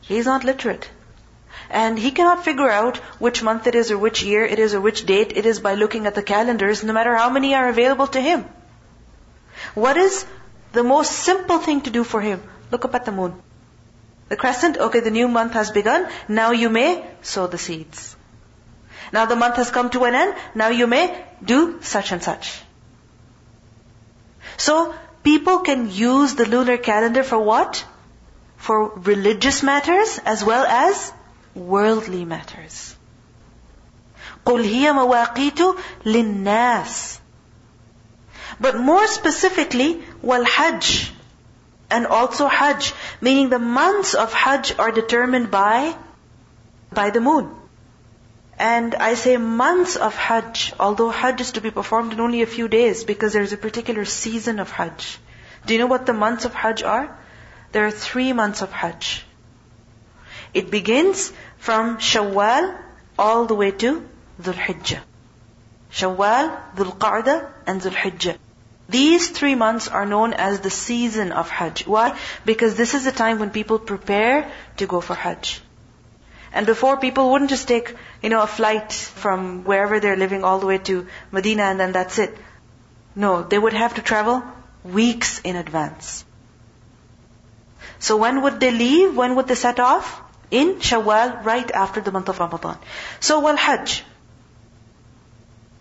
He's 0.00 0.26
not 0.26 0.44
literate. 0.44 0.88
And 1.70 1.98
he 1.98 2.10
cannot 2.10 2.44
figure 2.44 2.70
out 2.70 2.98
which 3.18 3.42
month 3.42 3.66
it 3.66 3.74
is 3.74 3.90
or 3.90 3.98
which 3.98 4.22
year 4.22 4.44
it 4.44 4.58
is 4.58 4.74
or 4.74 4.80
which 4.80 5.06
date 5.06 5.32
it 5.36 5.46
is 5.46 5.60
by 5.60 5.74
looking 5.74 6.06
at 6.06 6.14
the 6.14 6.22
calendars, 6.22 6.84
no 6.84 6.92
matter 6.92 7.16
how 7.16 7.30
many 7.30 7.54
are 7.54 7.68
available 7.68 8.06
to 8.08 8.20
him. 8.20 8.44
What 9.74 9.96
is 9.96 10.26
the 10.72 10.84
most 10.84 11.12
simple 11.12 11.58
thing 11.58 11.80
to 11.82 11.90
do 11.90 12.04
for 12.04 12.20
him? 12.20 12.42
Look 12.70 12.84
up 12.84 12.94
at 12.94 13.04
the 13.04 13.12
moon. 13.12 13.40
The 14.28 14.36
crescent, 14.36 14.76
okay, 14.78 15.00
the 15.00 15.10
new 15.10 15.28
month 15.28 15.52
has 15.52 15.70
begun. 15.70 16.08
Now 16.28 16.50
you 16.52 16.68
may 16.68 17.04
sow 17.22 17.46
the 17.46 17.58
seeds. 17.58 18.16
Now 19.12 19.26
the 19.26 19.36
month 19.36 19.56
has 19.56 19.70
come 19.70 19.90
to 19.90 20.04
an 20.04 20.14
end. 20.14 20.34
Now 20.54 20.68
you 20.68 20.86
may 20.86 21.24
do 21.44 21.80
such 21.82 22.12
and 22.12 22.22
such. 22.22 22.62
So, 24.56 24.94
people 25.23 25.59
can 25.59 25.89
use 25.91 26.35
the 26.35 26.45
lunar 26.45 26.77
calendar 26.77 27.23
for 27.23 27.39
what? 27.39 27.83
For 28.57 28.89
religious 28.89 29.63
matters 29.63 30.19
as 30.25 30.43
well 30.43 30.65
as 30.65 31.11
worldly 31.55 32.25
matters. 32.25 32.95
قُلْ 34.45 34.63
هِيَ 34.63 34.91
مَوَاقِيتُ 34.93 35.77
لِلنَّاسِ 36.05 37.19
But 38.59 38.79
more 38.79 39.07
specifically, 39.07 40.03
wal-hajj. 40.21 41.13
And 41.89 42.07
also 42.07 42.47
hajj. 42.47 42.93
Meaning 43.21 43.49
the 43.49 43.59
months 43.59 44.13
of 44.13 44.33
hajj 44.33 44.77
are 44.77 44.91
determined 44.91 45.51
by, 45.51 45.95
by 46.91 47.09
the 47.09 47.21
moon. 47.21 47.55
And 48.58 48.94
I 48.94 49.14
say 49.14 49.36
months 49.36 49.96
of 49.96 50.14
Hajj, 50.14 50.74
although 50.78 51.10
Hajj 51.10 51.40
is 51.40 51.52
to 51.52 51.60
be 51.60 51.70
performed 51.70 52.12
in 52.12 52.20
only 52.20 52.42
a 52.42 52.46
few 52.46 52.68
days 52.68 53.04
because 53.04 53.32
there's 53.32 53.52
a 53.52 53.56
particular 53.56 54.04
season 54.04 54.60
of 54.60 54.70
Hajj. 54.70 55.18
Do 55.66 55.74
you 55.74 55.80
know 55.80 55.86
what 55.86 56.06
the 56.06 56.12
months 56.12 56.44
of 56.44 56.54
Hajj 56.54 56.82
are? 56.82 57.18
There 57.72 57.86
are 57.86 57.90
three 57.90 58.32
months 58.32 58.62
of 58.62 58.70
Hajj. 58.70 59.24
It 60.52 60.70
begins 60.70 61.32
from 61.58 61.98
Shawwal 61.98 62.78
all 63.18 63.46
the 63.46 63.54
way 63.54 63.72
to 63.72 64.08
Dhul 64.40 64.54
Hijjah. 64.54 65.00
Shawwal, 65.90 66.74
Dhul 66.76 66.96
Qa'dah, 66.98 67.50
and 67.66 67.80
Dhul 67.80 67.94
Hijjah. 67.94 68.36
These 68.88 69.30
three 69.30 69.54
months 69.54 69.88
are 69.88 70.06
known 70.06 70.34
as 70.34 70.60
the 70.60 70.70
season 70.70 71.32
of 71.32 71.50
Hajj. 71.50 71.86
Why? 71.86 72.16
Because 72.44 72.76
this 72.76 72.94
is 72.94 73.04
the 73.04 73.12
time 73.12 73.38
when 73.38 73.50
people 73.50 73.78
prepare 73.78 74.50
to 74.76 74.86
go 74.86 75.00
for 75.00 75.14
Hajj. 75.14 75.62
And 76.53 76.65
before 76.65 76.97
people 76.97 77.31
wouldn't 77.31 77.49
just 77.49 77.67
take, 77.67 77.95
you 78.21 78.29
know, 78.29 78.41
a 78.41 78.47
flight 78.47 78.91
from 78.93 79.63
wherever 79.63 79.99
they're 79.99 80.15
living 80.15 80.43
all 80.43 80.59
the 80.59 80.65
way 80.65 80.77
to 80.89 81.07
Medina 81.31 81.63
and 81.63 81.79
then 81.79 81.91
that's 81.91 82.17
it. 82.17 82.37
No, 83.15 83.43
they 83.43 83.57
would 83.57 83.73
have 83.73 83.95
to 83.95 84.01
travel 84.01 84.43
weeks 84.83 85.39
in 85.39 85.55
advance. 85.55 86.25
So 87.99 88.17
when 88.17 88.41
would 88.43 88.59
they 88.59 88.71
leave? 88.71 89.15
When 89.15 89.35
would 89.35 89.47
they 89.47 89.55
set 89.55 89.79
off? 89.79 90.21
In 90.51 90.75
Shawwal, 90.75 91.45
right 91.45 91.69
after 91.71 92.01
the 92.01 92.11
month 92.11 92.29
of 92.29 92.39
Ramadan. 92.39 92.77
So 93.19 93.39
wal 93.39 93.55
Hajj. 93.55 94.03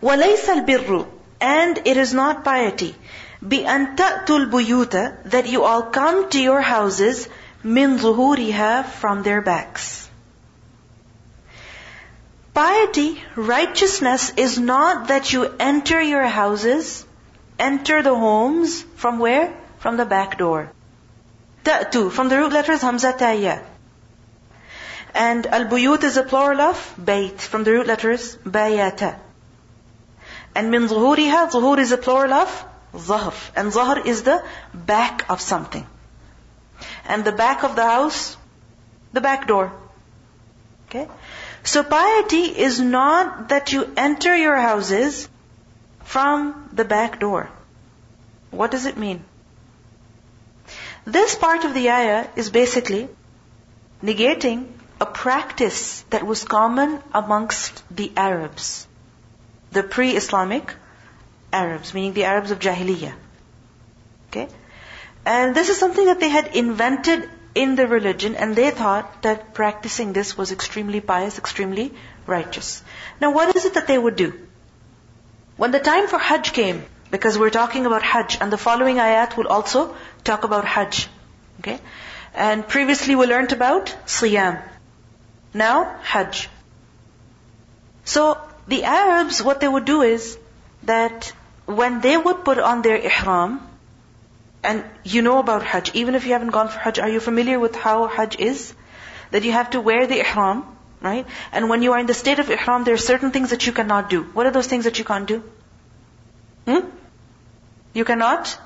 وَلَيْسَ 0.02 0.44
الْبِرُّ 0.44 1.06
And 1.40 1.78
it 1.84 1.96
is 1.96 2.12
not 2.12 2.44
piety. 2.44 2.94
بِأَن 3.42 3.96
تَأْتُوا 3.96 4.50
الْبُيُوتَ 4.50 5.30
That 5.30 5.46
you 5.48 5.64
all 5.64 5.82
come 5.84 6.28
to 6.30 6.40
your 6.40 6.60
houses 6.60 7.28
مِنْ 7.64 7.98
ظُهُورِهَا 7.98 8.84
From 8.84 9.22
their 9.22 9.40
backs. 9.40 10.08
Piety, 12.53 13.21
righteousness 13.35 14.31
is 14.37 14.59
not 14.59 15.07
that 15.07 15.33
you 15.33 15.51
enter 15.59 15.99
your 16.01 16.25
houses, 16.25 17.05
enter 17.57 18.03
the 18.03 18.15
homes 18.15 18.83
from 18.95 19.17
where? 19.17 19.53
From 19.79 19.97
the 19.97 20.05
back 20.05 20.37
door. 20.37 20.71
Ta'tu, 21.63 22.11
from 22.11 22.29
the 22.29 22.37
root 22.37 22.53
letters 22.53 22.81
Hamza 22.81 23.13
Taya. 23.13 23.63
And 25.15 25.47
al-buyut 25.47 26.03
is 26.03 26.17
a 26.17 26.23
plural 26.23 26.61
of 26.61 26.95
bayt, 26.99 27.39
from 27.39 27.63
the 27.63 27.71
root 27.71 27.87
letters 27.87 28.35
bayata. 28.37 29.15
And 30.55 30.69
min 30.69 30.87
zuhuriha, 30.87 31.51
zuhur 31.51 31.79
is 31.79 31.91
a 31.91 31.97
plural 31.97 32.33
of 32.33 32.65
zahr. 32.93 33.33
And 33.55 33.71
zahr 33.71 34.05
is 34.05 34.23
the 34.23 34.43
back 34.73 35.25
of 35.29 35.41
something. 35.41 35.87
And 37.05 37.25
the 37.25 37.31
back 37.31 37.63
of 37.63 37.75
the 37.75 37.83
house, 37.83 38.37
the 39.11 39.21
back 39.21 39.47
door. 39.47 39.71
Okay? 40.89 41.07
So 41.63 41.83
piety 41.83 42.43
is 42.67 42.79
not 42.79 43.49
that 43.49 43.71
you 43.73 43.91
enter 43.95 44.35
your 44.35 44.55
houses 44.55 45.29
from 46.03 46.69
the 46.73 46.85
back 46.85 47.19
door. 47.19 47.49
What 48.51 48.71
does 48.71 48.85
it 48.85 48.97
mean? 48.97 49.23
This 51.05 51.35
part 51.35 51.65
of 51.65 51.73
the 51.73 51.89
ayah 51.89 52.27
is 52.35 52.49
basically 52.49 53.09
negating 54.03 54.67
a 55.01 55.05
practice 55.05 56.01
that 56.09 56.25
was 56.25 56.43
common 56.43 57.01
amongst 57.13 57.83
the 57.89 58.11
Arabs. 58.15 58.87
the 59.73 59.83
pre-Islamic 59.83 60.73
Arabs, 61.51 61.93
meaning 61.93 62.13
the 62.13 62.25
Arabs 62.25 62.51
of 62.51 62.59
Jahiliyyah. 62.59 63.13
Okay? 64.29 64.47
And 65.25 65.55
this 65.55 65.69
is 65.69 65.77
something 65.77 66.05
that 66.05 66.19
they 66.19 66.29
had 66.29 66.55
invented 66.55 67.29
in 67.55 67.75
the 67.75 67.87
religion 67.87 68.35
and 68.35 68.55
they 68.55 68.71
thought 68.71 69.21
that 69.21 69.53
practicing 69.53 70.13
this 70.13 70.37
was 70.37 70.51
extremely 70.51 71.01
pious, 71.01 71.37
extremely 71.37 71.93
righteous. 72.25 72.83
Now 73.21 73.31
what 73.31 73.55
is 73.55 73.65
it 73.65 73.75
that 73.75 73.87
they 73.87 73.97
would 73.97 74.15
do? 74.15 74.33
When 75.57 75.71
the 75.71 75.79
time 75.79 76.07
for 76.07 76.17
Hajj 76.17 76.53
came, 76.53 76.83
because 77.11 77.37
we're 77.37 77.51
talking 77.51 77.85
about 77.85 78.01
Hajj 78.01 78.37
and 78.41 78.51
the 78.51 78.57
following 78.57 78.95
ayat 78.97 79.37
will 79.37 79.47
also 79.47 79.95
talk 80.23 80.43
about 80.43 80.65
Hajj. 80.65 81.07
Okay? 81.59 81.79
And 82.33 82.67
previously 82.67 83.15
we 83.15 83.27
learned 83.27 83.51
about 83.51 83.95
Siyam. 84.05 84.61
Now, 85.53 85.97
Hajj. 86.01 86.49
So, 88.03 88.41
the 88.67 88.83
Arabs, 88.85 89.43
what 89.43 89.59
they 89.59 89.67
would 89.67 89.85
do 89.85 90.01
is 90.01 90.37
that 90.83 91.31
when 91.65 92.01
they 92.01 92.17
would 92.17 92.43
put 92.43 92.57
on 92.57 92.81
their 92.81 92.97
ihram, 92.97 93.61
and 94.63 94.83
you 95.03 95.21
know 95.21 95.39
about 95.39 95.63
Hajj, 95.63 95.91
even 95.93 96.15
if 96.15 96.25
you 96.25 96.33
haven't 96.33 96.51
gone 96.51 96.69
for 96.69 96.79
Hajj, 96.79 96.99
are 96.99 97.09
you 97.09 97.19
familiar 97.19 97.59
with 97.59 97.75
how 97.75 98.07
Hajj 98.07 98.37
is? 98.39 98.73
That 99.31 99.43
you 99.43 99.51
have 99.51 99.71
to 99.71 99.81
wear 99.81 100.07
the 100.07 100.19
ihram, 100.19 100.63
right? 101.01 101.25
And 101.51 101.69
when 101.69 101.81
you 101.81 101.93
are 101.93 101.99
in 101.99 102.05
the 102.05 102.13
state 102.13 102.39
of 102.39 102.49
ihram, 102.49 102.83
there 102.83 102.93
are 102.93 103.05
certain 103.05 103.31
things 103.31 103.49
that 103.49 103.65
you 103.67 103.73
cannot 103.73 104.09
do. 104.09 104.23
What 104.23 104.45
are 104.45 104.51
those 104.51 104.67
things 104.67 104.85
that 104.85 104.99
you 104.99 105.05
can't 105.05 105.27
do? 105.27 105.43
Hmm? 106.67 106.87
You 107.93 108.05
cannot 108.05 108.57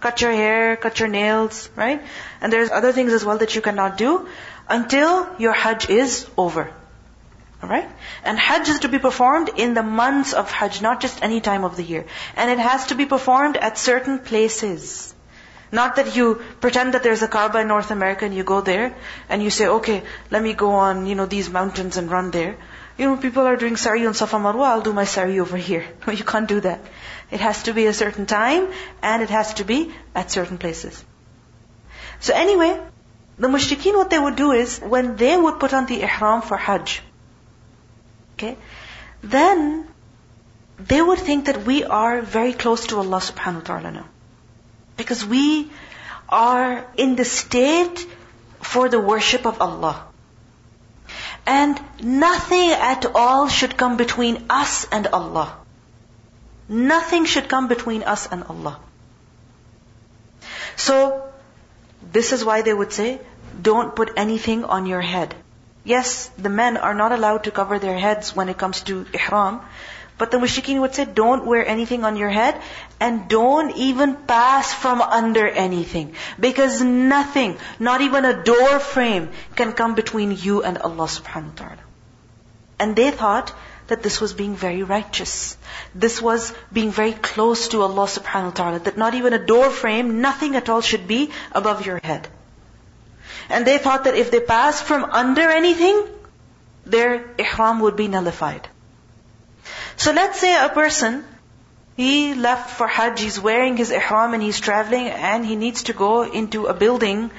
cut 0.00 0.20
your 0.20 0.32
hair, 0.32 0.76
cut 0.76 1.00
your 1.00 1.08
nails, 1.08 1.68
right? 1.76 2.02
And 2.40 2.52
there's 2.52 2.70
other 2.70 2.92
things 2.92 3.12
as 3.12 3.24
well 3.24 3.38
that 3.38 3.54
you 3.54 3.60
cannot 3.60 3.98
do 3.98 4.28
until 4.68 5.28
your 5.38 5.52
Hajj 5.52 5.90
is 5.90 6.26
over. 6.36 6.70
Alright? 7.62 7.88
And 8.22 8.38
Hajj 8.38 8.68
is 8.68 8.78
to 8.80 8.88
be 8.88 8.98
performed 8.98 9.50
in 9.56 9.74
the 9.74 9.82
months 9.82 10.34
of 10.34 10.50
Hajj, 10.50 10.82
not 10.82 11.00
just 11.00 11.22
any 11.22 11.40
time 11.40 11.64
of 11.64 11.76
the 11.76 11.82
year. 11.82 12.04
And 12.36 12.50
it 12.50 12.58
has 12.58 12.86
to 12.86 12.94
be 12.94 13.06
performed 13.06 13.56
at 13.56 13.78
certain 13.78 14.18
places. 14.18 15.14
Not 15.72 15.96
that 15.96 16.14
you 16.14 16.42
pretend 16.60 16.94
that 16.94 17.02
there's 17.02 17.22
a 17.22 17.28
Kaaba 17.28 17.60
in 17.60 17.68
North 17.68 17.90
America 17.90 18.24
and 18.24 18.34
you 18.34 18.44
go 18.44 18.60
there 18.60 18.94
and 19.28 19.42
you 19.42 19.50
say, 19.50 19.66
okay, 19.66 20.02
let 20.30 20.42
me 20.42 20.52
go 20.52 20.70
on, 20.72 21.06
you 21.06 21.14
know, 21.14 21.26
these 21.26 21.50
mountains 21.50 21.96
and 21.96 22.10
run 22.10 22.30
there. 22.30 22.56
You 22.98 23.06
know, 23.06 23.16
people 23.16 23.42
are 23.42 23.56
doing 23.56 23.76
sa'i 23.76 24.06
on 24.06 24.14
Safa 24.14 24.36
Marwa, 24.36 24.66
I'll 24.66 24.80
do 24.80 24.92
my 24.92 25.04
sa'i 25.04 25.40
over 25.40 25.56
here. 25.56 25.84
No, 26.06 26.12
you 26.12 26.24
can't 26.24 26.48
do 26.48 26.60
that. 26.60 26.80
It 27.30 27.40
has 27.40 27.64
to 27.64 27.74
be 27.74 27.86
a 27.86 27.92
certain 27.92 28.26
time 28.26 28.68
and 29.02 29.22
it 29.22 29.30
has 29.30 29.54
to 29.54 29.64
be 29.64 29.92
at 30.14 30.30
certain 30.30 30.58
places. 30.58 31.04
So 32.20 32.32
anyway, 32.34 32.80
the 33.38 33.48
mushrikeen 33.48 33.96
what 33.96 34.08
they 34.08 34.18
would 34.18 34.36
do 34.36 34.52
is, 34.52 34.78
when 34.78 35.16
they 35.16 35.36
would 35.36 35.60
put 35.60 35.74
on 35.74 35.86
the 35.86 36.02
ihram 36.02 36.42
for 36.42 36.56
Hajj, 36.56 37.02
Okay? 38.36 38.56
Then 39.22 39.88
they 40.78 41.00
would 41.00 41.18
think 41.18 41.46
that 41.46 41.64
we 41.64 41.84
are 41.84 42.20
very 42.20 42.52
close 42.52 42.86
to 42.88 42.98
Allah 42.98 43.18
subhanahu 43.18 43.62
wa 43.62 43.68
ta'ala 43.68 43.90
now. 43.92 44.06
Because 44.96 45.24
we 45.24 45.70
are 46.28 46.86
in 46.96 47.16
the 47.16 47.24
state 47.24 48.06
for 48.60 48.88
the 48.88 49.00
worship 49.00 49.46
of 49.46 49.62
Allah. 49.62 50.04
And 51.46 51.80
nothing 52.02 52.70
at 52.70 53.06
all 53.14 53.48
should 53.48 53.76
come 53.76 53.96
between 53.96 54.46
us 54.50 54.86
and 54.90 55.06
Allah. 55.06 55.56
Nothing 56.68 57.24
should 57.24 57.48
come 57.48 57.68
between 57.68 58.02
us 58.02 58.26
and 58.26 58.42
Allah. 58.44 58.78
So, 60.76 61.22
this 62.12 62.32
is 62.32 62.44
why 62.44 62.62
they 62.62 62.74
would 62.74 62.92
say, 62.92 63.20
don't 63.62 63.94
put 63.94 64.12
anything 64.16 64.64
on 64.64 64.86
your 64.86 65.00
head. 65.00 65.34
Yes, 65.86 66.28
the 66.36 66.48
men 66.48 66.76
are 66.76 66.94
not 66.94 67.12
allowed 67.12 67.44
to 67.44 67.52
cover 67.52 67.78
their 67.78 67.96
heads 67.96 68.34
when 68.34 68.48
it 68.48 68.58
comes 68.58 68.82
to 68.82 69.06
ihram. 69.14 69.60
But 70.18 70.32
the 70.32 70.38
mushrikeen 70.38 70.80
would 70.80 70.94
say, 70.94 71.04
don't 71.04 71.46
wear 71.46 71.64
anything 71.64 72.04
on 72.04 72.16
your 72.16 72.30
head 72.30 72.60
and 72.98 73.28
don't 73.28 73.76
even 73.76 74.16
pass 74.16 74.72
from 74.72 75.00
under 75.00 75.46
anything. 75.46 76.14
Because 76.40 76.80
nothing, 76.82 77.56
not 77.78 78.00
even 78.00 78.24
a 78.24 78.42
door 78.42 78.80
frame 78.80 79.28
can 79.54 79.72
come 79.74 79.94
between 79.94 80.32
you 80.32 80.62
and 80.64 80.78
Allah 80.78 81.06
subhanahu 81.06 81.52
wa 81.52 81.66
ta'ala. 81.66 81.84
And 82.80 82.96
they 82.96 83.10
thought 83.10 83.52
that 83.86 84.02
this 84.02 84.20
was 84.20 84.32
being 84.32 84.56
very 84.56 84.82
righteous. 84.82 85.56
This 85.94 86.20
was 86.20 86.52
being 86.72 86.90
very 86.90 87.12
close 87.12 87.68
to 87.68 87.82
Allah 87.82 88.06
subhanahu 88.06 88.54
wa 88.54 88.58
ta'ala. 88.62 88.78
That 88.80 88.96
not 88.96 89.14
even 89.14 89.34
a 89.34 89.44
door 89.52 89.70
frame, 89.70 90.20
nothing 90.20 90.56
at 90.56 90.68
all 90.68 90.80
should 90.80 91.06
be 91.06 91.30
above 91.52 91.86
your 91.86 92.00
head. 92.02 92.26
And 93.48 93.66
they 93.66 93.78
thought 93.78 94.04
that 94.04 94.14
if 94.14 94.30
they 94.30 94.40
passed 94.40 94.84
from 94.84 95.04
under 95.04 95.48
anything, 95.48 96.06
their 96.84 97.24
ihram 97.38 97.80
would 97.80 97.96
be 97.96 98.08
nullified. 98.08 98.68
So 99.96 100.12
let's 100.12 100.40
say 100.40 100.54
a 100.64 100.68
person, 100.68 101.24
he 101.96 102.34
left 102.34 102.70
for 102.70 102.86
Hajj, 102.86 103.20
he's 103.20 103.40
wearing 103.40 103.76
his 103.76 103.90
ihram 103.90 104.34
and 104.34 104.42
he's 104.42 104.60
traveling 104.60 105.08
and 105.08 105.44
he 105.44 105.56
needs 105.56 105.84
to 105.84 105.92
go 105.92 106.22
into 106.22 106.66
a 106.66 106.74
building, 106.74 107.30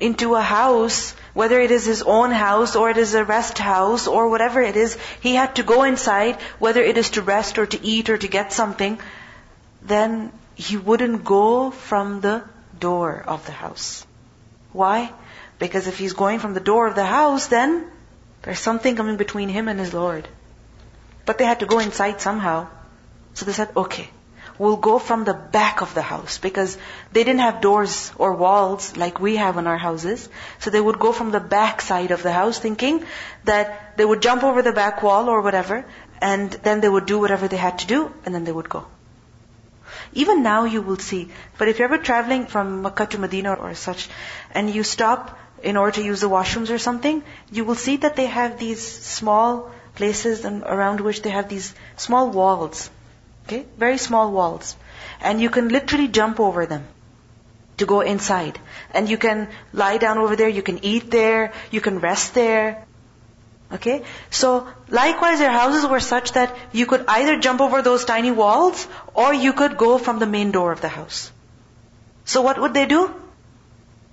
into 0.00 0.34
a 0.34 0.40
house, 0.40 1.14
whether 1.34 1.60
it 1.60 1.70
is 1.70 1.84
his 1.84 2.02
own 2.02 2.30
house 2.30 2.76
or 2.76 2.90
it 2.90 2.96
is 2.96 3.14
a 3.14 3.24
rest 3.24 3.58
house 3.58 4.06
or 4.06 4.28
whatever 4.28 4.60
it 4.60 4.76
is, 4.76 4.96
he 5.20 5.34
had 5.34 5.56
to 5.56 5.62
go 5.62 5.82
inside, 5.82 6.40
whether 6.58 6.82
it 6.82 6.96
is 6.96 7.10
to 7.10 7.22
rest 7.22 7.58
or 7.58 7.66
to 7.66 7.84
eat 7.84 8.08
or 8.08 8.18
to 8.18 8.28
get 8.28 8.52
something, 8.52 9.00
then 9.82 10.32
he 10.54 10.76
wouldn't 10.76 11.24
go 11.24 11.70
from 11.70 12.20
the 12.20 12.42
door 12.78 13.22
of 13.26 13.44
the 13.46 13.52
house. 13.52 14.06
Why? 14.78 15.12
Because 15.58 15.88
if 15.88 15.98
he's 15.98 16.12
going 16.12 16.38
from 16.38 16.54
the 16.54 16.66
door 16.68 16.86
of 16.86 16.94
the 16.94 17.04
house, 17.04 17.46
then 17.48 17.70
there's 18.42 18.60
something 18.60 18.94
coming 18.94 19.16
between 19.16 19.48
him 19.48 19.66
and 19.66 19.80
his 19.80 19.92
Lord. 19.92 20.28
But 21.26 21.38
they 21.38 21.44
had 21.44 21.60
to 21.60 21.66
go 21.66 21.80
inside 21.80 22.20
somehow. 22.20 22.68
So 23.34 23.44
they 23.44 23.52
said, 23.52 23.72
okay, 23.76 24.08
we'll 24.56 24.76
go 24.76 25.00
from 25.00 25.24
the 25.24 25.34
back 25.34 25.82
of 25.86 25.94
the 25.94 26.02
house 26.02 26.38
because 26.38 26.76
they 27.12 27.24
didn't 27.24 27.40
have 27.46 27.60
doors 27.60 28.12
or 28.18 28.34
walls 28.34 28.96
like 28.96 29.18
we 29.18 29.34
have 29.36 29.58
in 29.62 29.66
our 29.66 29.78
houses. 29.78 30.28
So 30.60 30.70
they 30.70 30.84
would 30.88 31.00
go 31.00 31.12
from 31.12 31.32
the 31.32 31.40
back 31.56 31.82
side 31.82 32.12
of 32.12 32.22
the 32.22 32.32
house 32.32 32.60
thinking 32.66 33.02
that 33.50 33.96
they 33.96 34.04
would 34.04 34.22
jump 34.22 34.44
over 34.44 34.62
the 34.62 34.76
back 34.80 35.02
wall 35.02 35.28
or 35.28 35.40
whatever 35.40 35.84
and 36.20 36.52
then 36.68 36.80
they 36.80 36.92
would 36.96 37.06
do 37.06 37.18
whatever 37.18 37.48
they 37.48 37.62
had 37.66 37.80
to 37.80 37.88
do 37.88 38.12
and 38.24 38.32
then 38.32 38.44
they 38.44 38.56
would 38.60 38.68
go. 38.68 38.86
Even 40.12 40.42
now 40.42 40.64
you 40.64 40.82
will 40.82 40.98
see. 40.98 41.30
But 41.56 41.68
if 41.68 41.78
you're 41.78 41.92
ever 41.92 42.02
traveling 42.02 42.46
from 42.46 42.82
Makkah 42.82 43.06
to 43.06 43.18
Medina 43.18 43.54
or 43.54 43.74
such, 43.74 44.08
and 44.52 44.70
you 44.70 44.82
stop 44.82 45.38
in 45.62 45.76
order 45.76 45.92
to 45.92 46.02
use 46.02 46.20
the 46.20 46.28
washrooms 46.28 46.70
or 46.70 46.78
something, 46.78 47.22
you 47.50 47.64
will 47.64 47.74
see 47.74 47.96
that 47.98 48.16
they 48.16 48.26
have 48.26 48.58
these 48.58 48.86
small 48.86 49.70
places 49.94 50.44
around 50.44 51.00
which 51.00 51.22
they 51.22 51.30
have 51.30 51.48
these 51.48 51.74
small 51.96 52.30
walls. 52.30 52.90
Okay? 53.46 53.64
Very 53.76 53.98
small 53.98 54.30
walls. 54.30 54.76
And 55.20 55.40
you 55.40 55.50
can 55.50 55.68
literally 55.68 56.08
jump 56.08 56.38
over 56.40 56.66
them 56.66 56.86
to 57.78 57.86
go 57.86 58.00
inside. 58.00 58.58
And 58.92 59.08
you 59.08 59.16
can 59.16 59.48
lie 59.72 59.98
down 59.98 60.18
over 60.18 60.36
there, 60.36 60.48
you 60.48 60.62
can 60.62 60.84
eat 60.84 61.10
there, 61.10 61.52
you 61.70 61.80
can 61.80 61.98
rest 62.00 62.34
there. 62.34 62.84
Okay? 63.71 64.03
So, 64.29 64.67
likewise 64.89 65.39
their 65.39 65.51
houses 65.51 65.85
were 65.85 65.99
such 65.99 66.33
that 66.33 66.55
you 66.71 66.85
could 66.85 67.05
either 67.07 67.39
jump 67.39 67.61
over 67.61 67.81
those 67.81 68.05
tiny 68.05 68.31
walls 68.31 68.87
or 69.13 69.33
you 69.33 69.53
could 69.53 69.77
go 69.77 69.97
from 69.97 70.19
the 70.19 70.27
main 70.27 70.51
door 70.51 70.71
of 70.71 70.81
the 70.81 70.89
house. 70.89 71.31
So 72.25 72.41
what 72.41 72.59
would 72.59 72.73
they 72.73 72.85
do? 72.85 73.13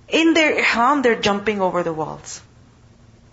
In 0.09 0.33
their 0.33 0.57
ihram, 0.59 1.01
they're 1.01 1.21
jumping 1.21 1.61
over 1.61 1.83
the 1.83 1.93
walls. 1.93 2.41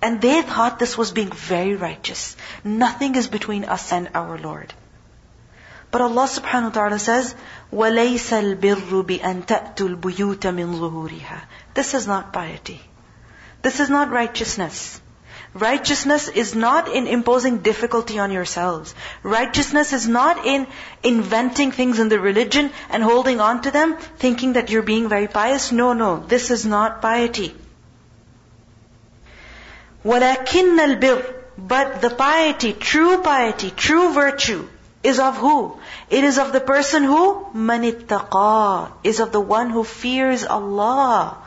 And 0.01 0.21
they 0.21 0.43
thought 0.43 0.79
this 0.79 0.97
was 0.97 1.11
being 1.11 1.31
very 1.31 1.75
righteous. 1.75 2.37
Nothing 2.63 3.17
is 3.17 3.27
between 3.27 3.65
us 3.65 3.93
and 3.93 4.11
our 4.15 4.39
Lord. 4.39 4.73
But 5.91 6.03
Allah 6.03 6.29
subhanahu 6.29 6.65
wa 6.65 6.77
ta'ala 6.77 6.99
says, 6.99 7.35
وَلَيْسَ 7.73 8.31
الْبِرُّ 8.43 9.03
بِأَن 9.03 9.47
تَأْتُوا 9.47 9.97
الْبُيُوتَ 9.97 10.47
مِنْ 10.55 10.79
ظُهُورِهَا 10.79 11.41
This 11.75 11.95
is 11.95 12.07
not 12.07 12.33
piety. 12.33 12.81
This 13.63 13.81
is 13.81 13.91
not 13.91 14.11
righteousness. 14.11 15.01
Righteousness 15.55 16.29
is 16.29 16.55
not 16.55 16.89
in 16.89 17.07
imposing 17.07 17.59
difficulty 17.59 18.19
on 18.19 18.31
yourselves. 18.31 18.95
Righteousness 19.23 19.93
is 19.93 20.07
not 20.07 20.47
in 20.47 20.67
inventing 21.03 21.73
things 21.73 21.99
in 21.99 22.09
the 22.09 22.21
religion 22.21 22.71
and 22.91 23.03
holding 23.03 23.41
on 23.41 23.63
to 23.63 23.71
them, 23.71 23.97
thinking 24.19 24.53
that 24.53 24.71
you're 24.71 24.83
being 24.83 25.09
very 25.09 25.27
pious. 25.27 25.73
No, 25.73 25.93
no, 25.95 26.19
this 26.19 26.51
is 26.51 26.67
not 26.67 27.01
piety. 27.03 27.55
وَلَكِنَّ 30.05 30.79
الْبِرِّ 30.79 31.35
But 31.57 32.03
the 32.03 32.11
piety, 32.11 32.73
true 32.73 33.19
piety, 33.23 33.71
true 33.71 34.13
virtue, 34.13 34.69
is 35.03 35.19
of 35.19 35.37
who? 35.37 35.79
It 36.11 36.25
is 36.25 36.39
of 36.39 36.53
the 36.53 36.61
person 36.61 37.05
who? 37.05 37.47
مَنِ 37.55 38.95
Is 39.03 39.21
of 39.21 39.33
the 39.33 39.41
one 39.41 39.71
who 39.71 39.83
fears 39.83 40.45
Allah. 40.45 41.39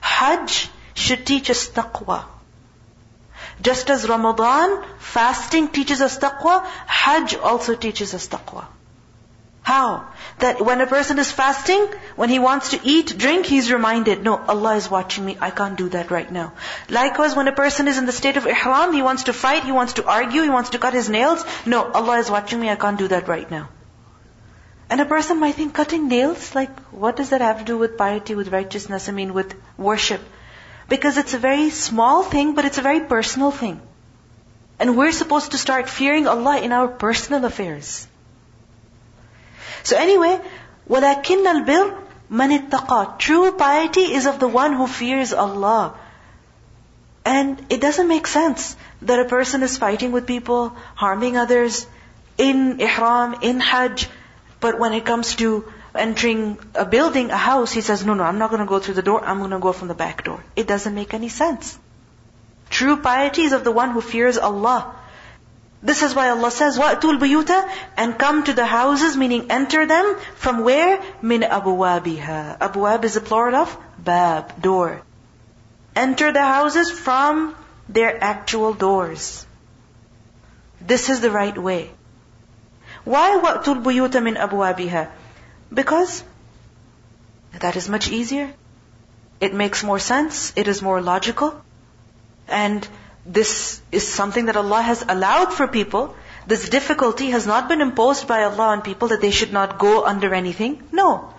Hajj 0.00 0.70
should 0.94 1.26
teach 1.26 1.50
us 1.50 1.68
taqwa. 1.68 2.24
Just 3.61 3.89
as 3.89 4.07
Ramadan, 4.07 4.83
fasting 4.99 5.67
teaches 5.67 6.01
us 6.01 6.17
taqwa, 6.17 6.65
Hajj 6.87 7.35
also 7.35 7.75
teaches 7.75 8.13
us 8.13 8.27
taqwa. 8.27 8.65
How? 9.61 10.07
That 10.39 10.61
when 10.61 10.81
a 10.81 10.87
person 10.87 11.19
is 11.19 11.31
fasting, 11.31 11.85
when 12.15 12.29
he 12.29 12.39
wants 12.39 12.69
to 12.69 12.79
eat, 12.83 13.17
drink, 13.17 13.45
he's 13.45 13.71
reminded, 13.71 14.23
no, 14.23 14.37
Allah 14.37 14.75
is 14.75 14.89
watching 14.89 15.25
me, 15.25 15.37
I 15.39 15.51
can't 15.51 15.77
do 15.77 15.89
that 15.89 16.09
right 16.09 16.31
now. 16.31 16.53
Likewise, 16.89 17.35
when 17.35 17.47
a 17.47 17.51
person 17.51 17.87
is 17.87 17.97
in 17.97 18.05
the 18.05 18.11
state 18.11 18.37
of 18.37 18.47
ihram, 18.47 18.93
he 18.93 19.01
wants 19.01 19.25
to 19.25 19.33
fight, 19.33 19.65
he 19.65 19.71
wants 19.71 19.93
to 19.93 20.05
argue, 20.05 20.41
he 20.41 20.49
wants 20.49 20.71
to 20.71 20.79
cut 20.79 20.93
his 20.93 21.09
nails, 21.09 21.43
no, 21.65 21.83
Allah 21.91 22.17
is 22.19 22.31
watching 22.31 22.59
me, 22.59 22.69
I 22.69 22.75
can't 22.75 22.97
do 22.97 23.09
that 23.09 23.27
right 23.27 23.51
now. 23.51 23.69
And 24.89 25.01
a 25.01 25.05
person 25.05 25.39
might 25.39 25.53
think 25.55 25.75
cutting 25.75 26.07
nails, 26.07 26.55
like, 26.55 26.75
what 26.89 27.15
does 27.15 27.29
that 27.29 27.41
have 27.41 27.59
to 27.59 27.65
do 27.65 27.77
with 27.77 27.97
piety, 27.97 28.33
with 28.33 28.47
righteousness, 28.47 29.07
I 29.07 29.11
mean, 29.11 29.33
with 29.33 29.53
worship? 29.77 30.21
Because 30.88 31.16
it's 31.16 31.34
a 31.34 31.38
very 31.38 31.70
small 31.70 32.22
thing, 32.22 32.54
but 32.54 32.64
it's 32.64 32.78
a 32.78 32.82
very 32.82 33.00
personal 33.00 33.50
thing. 33.50 33.80
And 34.78 34.96
we're 34.96 35.12
supposed 35.12 35.52
to 35.52 35.58
start 35.58 35.88
fearing 35.88 36.26
Allah 36.26 36.60
in 36.60 36.72
our 36.72 36.88
personal 36.88 37.44
affairs. 37.44 38.06
So 39.82 39.96
anyway, 39.96 40.40
وَلَكِنَّ 40.88 41.44
الْبِرْ 41.44 41.98
مَنِ 42.30 42.58
اتَّقَى 42.58 43.18
True 43.18 43.52
piety 43.52 44.12
is 44.14 44.26
of 44.26 44.38
the 44.40 44.48
one 44.48 44.72
who 44.72 44.86
fears 44.86 45.32
Allah. 45.32 45.94
And 47.24 47.64
it 47.70 47.80
doesn't 47.80 48.08
make 48.08 48.26
sense 48.26 48.76
that 49.02 49.18
a 49.18 49.24
person 49.24 49.62
is 49.62 49.78
fighting 49.78 50.12
with 50.12 50.26
people, 50.26 50.76
harming 50.94 51.36
others, 51.36 51.86
in 52.36 52.80
ihram, 52.80 53.36
in 53.42 53.60
hajj, 53.60 54.08
but 54.60 54.78
when 54.78 54.92
it 54.92 55.04
comes 55.04 55.36
to 55.36 55.72
entering 55.94 56.58
a 56.74 56.84
building, 56.84 57.30
a 57.30 57.36
house, 57.36 57.72
he 57.72 57.80
says, 57.80 58.04
no, 58.04 58.14
no, 58.14 58.24
I'm 58.24 58.38
not 58.38 58.50
going 58.50 58.60
to 58.60 58.66
go 58.66 58.78
through 58.78 58.94
the 58.94 59.02
door, 59.02 59.24
I'm 59.24 59.38
going 59.38 59.50
to 59.50 59.58
go 59.58 59.72
from 59.72 59.88
the 59.88 59.94
back 59.94 60.24
door. 60.24 60.42
It 60.56 60.66
doesn't 60.66 60.94
make 60.94 61.14
any 61.14 61.28
sense. 61.28 61.78
True 62.70 62.96
piety 62.96 63.42
is 63.42 63.52
of 63.52 63.64
the 63.64 63.70
one 63.70 63.90
who 63.90 64.00
fears 64.00 64.38
Allah. 64.38 64.94
This 65.82 66.02
is 66.02 66.14
why 66.14 66.30
Allah 66.30 66.50
says, 66.50 66.78
وَأْتُوا 66.78 67.18
الْبُيُوتَ 67.18 67.70
And 67.96 68.18
come 68.18 68.42
to 68.44 68.54
the 68.54 68.64
houses, 68.64 69.16
meaning 69.16 69.50
enter 69.50 69.86
them 69.86 70.16
from 70.34 70.64
where? 70.64 70.98
مِنْ 71.22 71.48
أَبْوَابِهَا 71.48 72.58
Abwab 72.58 73.04
is 73.04 73.14
the 73.14 73.20
plural 73.20 73.54
of 73.56 73.76
bab, 73.98 74.60
door. 74.62 75.02
Enter 75.94 76.32
the 76.32 76.42
houses 76.42 76.90
from 76.90 77.54
their 77.88 78.22
actual 78.22 78.72
doors. 78.72 79.46
This 80.80 81.10
is 81.10 81.20
the 81.20 81.30
right 81.30 81.56
way. 81.56 81.90
Why 83.04 83.38
وَأْتُوا 83.44 83.82
الْبُيُوتَ 83.82 84.16
مِنْ 84.22 84.38
أَبْوَابِهَا 84.38 85.10
Because 85.72 86.24
that 87.60 87.76
is 87.76 87.88
much 87.88 88.08
easier. 88.08 88.52
It 89.40 89.54
makes 89.54 89.82
more 89.82 89.98
sense. 89.98 90.52
It 90.56 90.68
is 90.68 90.82
more 90.82 91.00
logical. 91.00 91.54
And 92.48 92.86
this 93.26 93.80
is 93.90 94.06
something 94.06 94.46
that 94.46 94.56
Allah 94.56 94.82
has 94.82 95.04
allowed 95.08 95.52
for 95.52 95.66
people. 95.66 96.14
This 96.46 96.68
difficulty 96.68 97.30
has 97.30 97.46
not 97.46 97.68
been 97.68 97.80
imposed 97.80 98.28
by 98.28 98.44
Allah 98.44 98.68
on 98.68 98.82
people 98.82 99.08
that 99.08 99.20
they 99.20 99.30
should 99.30 99.52
not 99.52 99.78
go 99.78 100.04
under 100.04 100.34
anything. 100.34 100.82
No. 100.92 101.32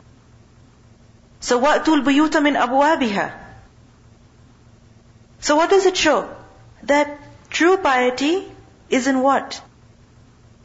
So 1.40 1.60
وَأْتُوا 1.62 2.04
الْبُيُوتَ 2.04 2.32
مِنْ 2.48 2.58
أَبْوَابِهَا 2.68 3.32
So 5.40 5.56
what 5.56 5.70
does 5.70 5.86
it 5.86 5.96
show? 5.96 6.28
That 6.84 7.20
true 7.50 7.78
piety 7.78 8.52
is 8.90 9.08
in 9.08 9.22
what? 9.22 9.62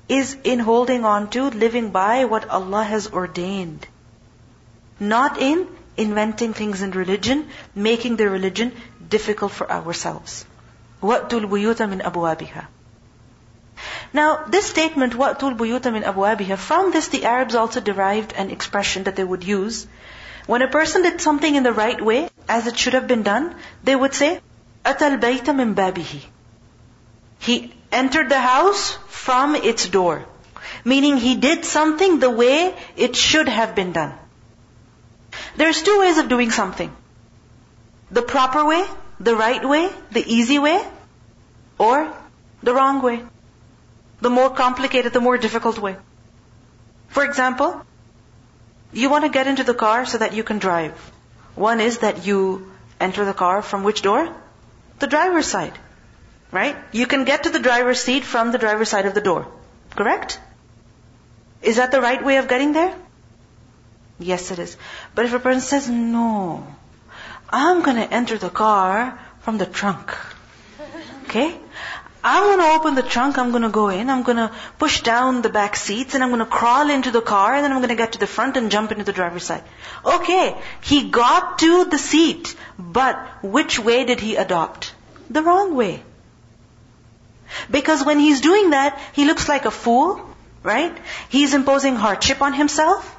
Is 0.09 0.37
in 0.43 0.59
holding 0.59 1.05
on 1.05 1.31
to, 1.31 1.45
living 1.51 1.91
by 1.91 2.25
what 2.25 2.49
Allah 2.49 2.83
has 2.83 3.09
ordained. 3.09 3.87
Not 4.99 5.39
in 5.39 5.69
inventing 5.97 6.53
things 6.55 6.83
in 6.83 6.91
religion, 6.91 7.49
making 7.75 8.17
the 8.17 8.29
religion 8.29 8.73
difficult 9.09 9.53
for 9.53 9.71
ourselves. 9.71 10.45
وَأْتُوا 11.03 11.41
الْبُيُوتَ 11.45 11.81
مِنْ 11.89 12.03
أَبْوَابِهَا 12.03 12.67
Now, 14.13 14.45
this 14.49 14.67
statement, 14.67 15.15
وَأْتُوا 15.15 15.57
الْبُيُوتَ 15.57 15.83
مِنْ 15.93 16.05
أَبْوَابِهَا 16.05 16.59
From 16.59 16.91
this, 16.91 17.09
the 17.09 17.25
Arabs 17.25 17.55
also 17.55 17.81
derived 17.81 18.33
an 18.33 18.51
expression 18.51 19.05
that 19.05 19.17
they 19.17 19.25
would 19.25 19.45
use. 19.45 19.87
When 20.47 20.63
a 20.63 20.69
person 20.69 21.03
did 21.03 21.21
something 21.21 21.55
in 21.55 21.63
the 21.63 21.73
right 21.73 22.01
way, 22.01 22.29
as 22.49 22.67
it 22.67 22.77
should 22.77 22.95
have 22.95 23.07
been 23.07 23.23
done, 23.23 23.55
they 23.85 23.97
would 23.97 24.15
say, 24.15 24.41
أَتَى 24.85 25.19
الْبَيْتَ 25.19 25.45
مِنْ 25.45 25.75
بَابِهِ 25.75 26.25
He 27.39 27.73
entered 28.02 28.30
the 28.30 28.42
house 28.48 28.98
from 29.22 29.56
its 29.56 29.88
door. 29.96 30.26
Meaning 30.84 31.18
he 31.18 31.36
did 31.36 31.66
something 31.66 32.20
the 32.20 32.30
way 32.42 32.76
it 32.96 33.16
should 33.16 33.50
have 33.50 33.74
been 33.76 33.92
done. 33.92 34.14
There's 35.56 35.82
two 35.82 36.00
ways 36.00 36.18
of 36.18 36.30
doing 36.30 36.52
something. 36.52 36.96
The 38.12 38.22
proper 38.22 38.66
way 38.66 38.86
the 39.20 39.36
right 39.36 39.64
way, 39.68 39.90
the 40.12 40.24
easy 40.26 40.60
way, 40.60 40.82
or 41.78 42.14
the 42.64 42.74
wrong 42.74 43.02
way. 43.02 43.24
The 44.22 44.30
more 44.30 44.50
complicated, 44.50 45.14
the 45.14 45.22
more 45.22 45.38
difficult 45.38 45.80
way. 45.80 45.96
For 47.10 47.24
example, 47.24 47.86
you 48.92 49.10
want 49.10 49.26
to 49.26 49.30
get 49.30 49.48
into 49.48 49.64
the 49.64 49.74
car 49.74 50.06
so 50.06 50.18
that 50.18 50.34
you 50.34 50.44
can 50.44 50.60
drive. 50.60 50.94
One 51.56 51.80
is 51.80 52.00
that 52.00 52.26
you 52.26 52.72
enter 53.00 53.26
the 53.26 53.34
car 53.34 53.62
from 53.62 53.84
which 53.84 54.02
door? 54.02 54.34
The 55.00 55.08
driver's 55.08 55.48
side. 55.48 55.74
Right? 56.52 56.76
You 56.92 57.08
can 57.08 57.26
get 57.26 57.44
to 57.44 57.50
the 57.50 57.60
driver's 57.60 58.00
seat 58.00 58.24
from 58.24 58.52
the 58.52 58.58
driver's 58.58 58.90
side 58.90 59.06
of 59.06 59.14
the 59.14 59.22
door. 59.22 59.48
Correct? 59.92 60.40
Is 61.62 61.78
that 61.78 61.92
the 61.92 62.02
right 62.02 62.24
way 62.24 62.38
of 62.38 62.48
getting 62.48 62.74
there? 62.74 62.96
Yes, 64.20 64.52
it 64.52 64.60
is. 64.60 64.78
But 65.14 65.26
if 65.26 65.34
a 65.34 65.40
person 65.40 65.62
says, 65.62 65.90
no, 65.90 66.66
I'm 67.50 67.82
going 67.82 67.98
to 67.98 68.14
enter 68.14 68.38
the 68.38 68.50
car 68.50 69.20
from 69.42 69.58
the 69.58 69.66
trunk. 69.66 70.16
Okay? 71.26 71.58
I'm 72.28 72.44
going 72.44 72.60
to 72.60 72.74
open 72.76 72.96
the 72.96 73.04
trunk, 73.04 73.38
I'm 73.38 73.52
going 73.52 73.62
to 73.62 73.70
go 73.70 73.90
in, 73.90 74.10
I'm 74.10 74.24
going 74.24 74.38
to 74.38 74.52
push 74.80 75.02
down 75.02 75.44
the 75.44 75.50
back 75.50 75.76
seats, 75.76 76.16
and 76.16 76.24
I'm 76.24 76.30
going 76.30 76.40
to 76.40 76.48
crawl 76.48 76.90
into 76.90 77.12
the 77.12 77.22
car, 77.22 77.54
and 77.54 77.64
then 77.64 77.72
I'm 77.72 77.78
going 77.78 77.90
to 77.90 77.96
get 77.96 78.14
to 78.14 78.20
the 78.20 78.26
front 78.26 78.58
and 78.58 78.72
jump 78.72 78.92
into 78.92 79.04
the 79.04 79.14
driver's 79.14 79.44
side. 79.44 79.64
Okay, 80.04 80.58
he 80.82 81.10
got 81.10 81.60
to 81.60 81.86
the 81.86 82.00
seat, 82.00 82.56
but 82.80 83.44
which 83.44 83.78
way 83.78 84.06
did 84.06 84.20
he 84.20 84.38
adopt? 84.38 84.96
The 85.30 85.44
wrong 85.44 85.76
way. 85.76 86.02
Because 87.70 88.06
when 88.06 88.20
he's 88.20 88.42
doing 88.42 88.72
that, 88.72 89.00
he 89.14 89.26
looks 89.26 89.48
like 89.50 89.66
a 89.66 89.72
fool, 89.72 90.22
right? 90.64 90.96
He's 91.30 91.54
imposing 91.54 91.96
hardship 91.96 92.42
on 92.42 92.54
himself. 92.54 93.12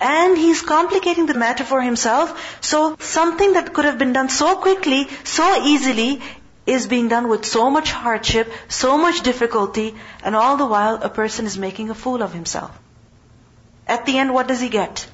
And 0.00 0.36
he's 0.36 0.62
complicating 0.62 1.26
the 1.26 1.34
matter 1.34 1.64
for 1.64 1.80
himself. 1.80 2.58
So 2.60 2.96
something 2.98 3.52
that 3.54 3.72
could 3.72 3.84
have 3.84 3.98
been 3.98 4.12
done 4.12 4.28
so 4.28 4.56
quickly, 4.56 5.08
so 5.24 5.64
easily, 5.64 6.20
is 6.66 6.86
being 6.86 7.08
done 7.08 7.28
with 7.28 7.44
so 7.44 7.70
much 7.70 7.90
hardship, 7.90 8.52
so 8.68 8.96
much 8.96 9.22
difficulty, 9.22 9.94
and 10.22 10.36
all 10.36 10.56
the 10.56 10.66
while 10.66 10.96
a 11.02 11.08
person 11.08 11.46
is 11.46 11.58
making 11.58 11.90
a 11.90 11.94
fool 11.94 12.22
of 12.22 12.32
himself. 12.32 12.78
At 13.86 14.06
the 14.06 14.18
end, 14.18 14.32
what 14.32 14.46
does 14.46 14.60
he 14.60 14.68
get? 14.68 15.06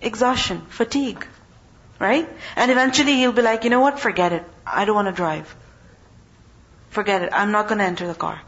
Exhaustion, 0.00 0.62
fatigue. 0.68 1.26
Right? 2.00 2.28
And 2.56 2.70
eventually 2.70 3.14
he'll 3.14 3.32
be 3.32 3.42
like, 3.42 3.64
you 3.64 3.70
know 3.70 3.80
what, 3.80 4.00
forget 4.00 4.32
it. 4.32 4.44
I 4.66 4.84
don't 4.84 4.96
want 4.96 5.08
to 5.08 5.12
drive. 5.12 5.54
Forget 6.94 7.22
it. 7.22 7.30
I'm 7.32 7.50
not 7.50 7.66
going 7.68 7.78
to 7.78 7.84
enter 7.84 8.06
the 8.06 8.14
car. 8.14 8.40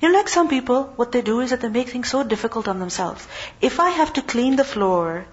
You 0.00 0.08
know, 0.10 0.18
like 0.18 0.28
some 0.28 0.48
people, 0.48 0.82
what 0.96 1.12
they 1.12 1.22
do 1.22 1.40
is 1.40 1.50
that 1.50 1.60
they 1.60 1.68
make 1.68 1.88
things 1.88 2.10
so 2.10 2.24
difficult 2.24 2.66
on 2.66 2.80
themselves. 2.80 3.28
If 3.60 3.78
I 3.78 3.90
have 3.90 4.12
to 4.14 4.22
clean 4.22 4.56
the 4.56 4.64
floor, 4.64 5.24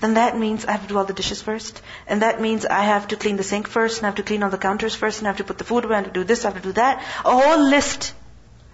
then 0.00 0.14
that 0.14 0.36
means 0.36 0.64
I 0.66 0.72
have 0.72 0.82
to 0.82 0.88
do 0.88 0.98
all 0.98 1.04
the 1.04 1.18
dishes 1.20 1.40
first. 1.40 1.80
And 2.08 2.22
that 2.22 2.40
means 2.40 2.66
I 2.66 2.80
have 2.82 3.06
to 3.12 3.16
clean 3.16 3.36
the 3.36 3.44
sink 3.44 3.68
first, 3.68 3.98
and 3.98 4.06
I 4.06 4.08
have 4.08 4.16
to 4.16 4.24
clean 4.24 4.42
all 4.42 4.50
the 4.50 4.58
counters 4.58 4.96
first, 4.96 5.20
and 5.20 5.28
I 5.28 5.30
have 5.30 5.38
to 5.38 5.44
put 5.44 5.58
the 5.58 5.68
food 5.70 5.84
away, 5.84 5.96
and 5.98 6.04
I 6.04 6.08
have 6.08 6.12
to 6.14 6.20
do 6.20 6.24
this, 6.32 6.44
I 6.44 6.50
have 6.50 6.60
to 6.60 6.68
do 6.68 6.72
that. 6.80 7.00
A 7.24 7.38
whole 7.42 7.64
list. 7.76 8.12